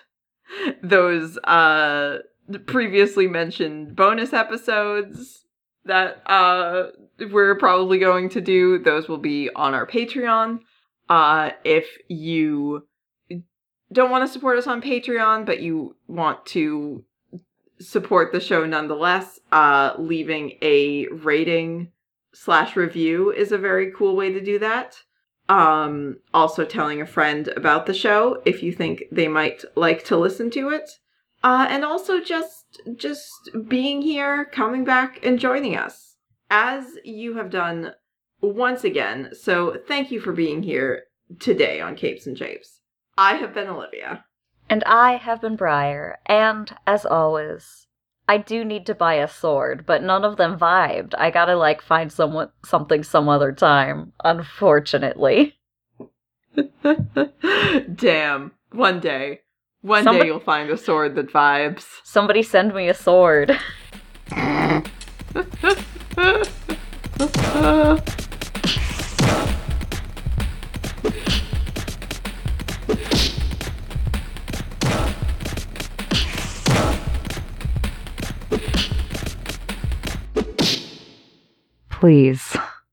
those 0.83 1.37
uh 1.39 2.17
previously 2.65 3.27
mentioned 3.27 3.95
bonus 3.95 4.33
episodes 4.33 5.45
that 5.85 6.21
uh 6.29 6.87
we're 7.31 7.55
probably 7.57 7.99
going 7.99 8.29
to 8.29 8.41
do, 8.41 8.79
those 8.79 9.07
will 9.07 9.17
be 9.17 9.49
on 9.55 9.73
our 9.73 9.87
Patreon. 9.87 10.59
Uh 11.09 11.51
if 11.63 11.87
you 12.07 12.87
don't 13.91 14.11
want 14.11 14.25
to 14.25 14.31
support 14.31 14.57
us 14.57 14.67
on 14.67 14.81
Patreon, 14.81 15.45
but 15.45 15.61
you 15.61 15.95
want 16.07 16.45
to 16.47 17.03
support 17.79 18.31
the 18.31 18.39
show 18.39 18.65
nonetheless, 18.65 19.39
uh 19.51 19.93
leaving 19.97 20.57
a 20.61 21.07
rating 21.07 21.91
slash 22.33 22.75
review 22.75 23.31
is 23.31 23.51
a 23.51 23.57
very 23.57 23.91
cool 23.91 24.15
way 24.15 24.31
to 24.31 24.41
do 24.41 24.59
that 24.59 24.95
um, 25.51 26.17
also 26.33 26.63
telling 26.63 27.01
a 27.01 27.05
friend 27.05 27.49
about 27.49 27.85
the 27.85 27.93
show 27.93 28.41
if 28.45 28.63
you 28.63 28.71
think 28.71 29.03
they 29.11 29.27
might 29.27 29.63
like 29.75 30.05
to 30.05 30.17
listen 30.17 30.49
to 30.51 30.69
it. 30.69 30.89
Uh, 31.43 31.65
and 31.69 31.83
also 31.83 32.21
just 32.21 32.81
just 32.95 33.49
being 33.67 34.01
here 34.01 34.45
coming 34.45 34.83
back 34.83 35.19
and 35.25 35.39
joining 35.39 35.75
us. 35.75 36.15
As 36.49 36.85
you 37.03 37.35
have 37.37 37.49
done 37.49 37.93
once 38.41 38.83
again 38.83 39.29
so 39.33 39.77
thank 39.87 40.11
you 40.11 40.19
for 40.19 40.33
being 40.33 40.63
here 40.63 41.03
today 41.39 41.79
on 41.79 41.95
capes 41.95 42.25
and 42.25 42.35
japes 42.35 42.81
i 43.17 43.35
have 43.35 43.53
been 43.53 43.67
olivia. 43.67 44.25
And 44.69 44.83
I 44.85 45.17
have 45.17 45.41
been 45.41 45.57
Briar, 45.57 46.17
and 46.27 46.73
as 46.87 47.05
always, 47.05 47.87
I 48.27 48.37
do 48.37 48.63
need 48.63 48.85
to 48.85 48.95
buy 48.95 49.15
a 49.15 49.27
sword, 49.27 49.85
but 49.85 50.03
none 50.03 50.23
of 50.23 50.37
them 50.37 50.57
vibed. 50.57 51.13
I 51.17 51.31
gotta 51.31 51.55
like 51.55 51.81
find 51.81 52.11
someone 52.11 52.49
something 52.65 53.03
some 53.03 53.27
other 53.27 53.51
time, 53.51 54.13
unfortunately. 54.23 55.57
damn 57.95 58.51
one 58.73 58.99
day 58.99 59.39
one 59.81 60.03
Somebody- 60.03 60.23
day 60.23 60.27
you'll 60.27 60.39
find 60.41 60.69
a 60.69 60.75
sword 60.77 61.15
that 61.15 61.31
vibes 61.31 61.85
Somebody 62.03 62.43
send 62.43 62.73
me 62.73 62.89
a 62.89 62.93
sword. 62.93 63.57
please. 82.01 82.57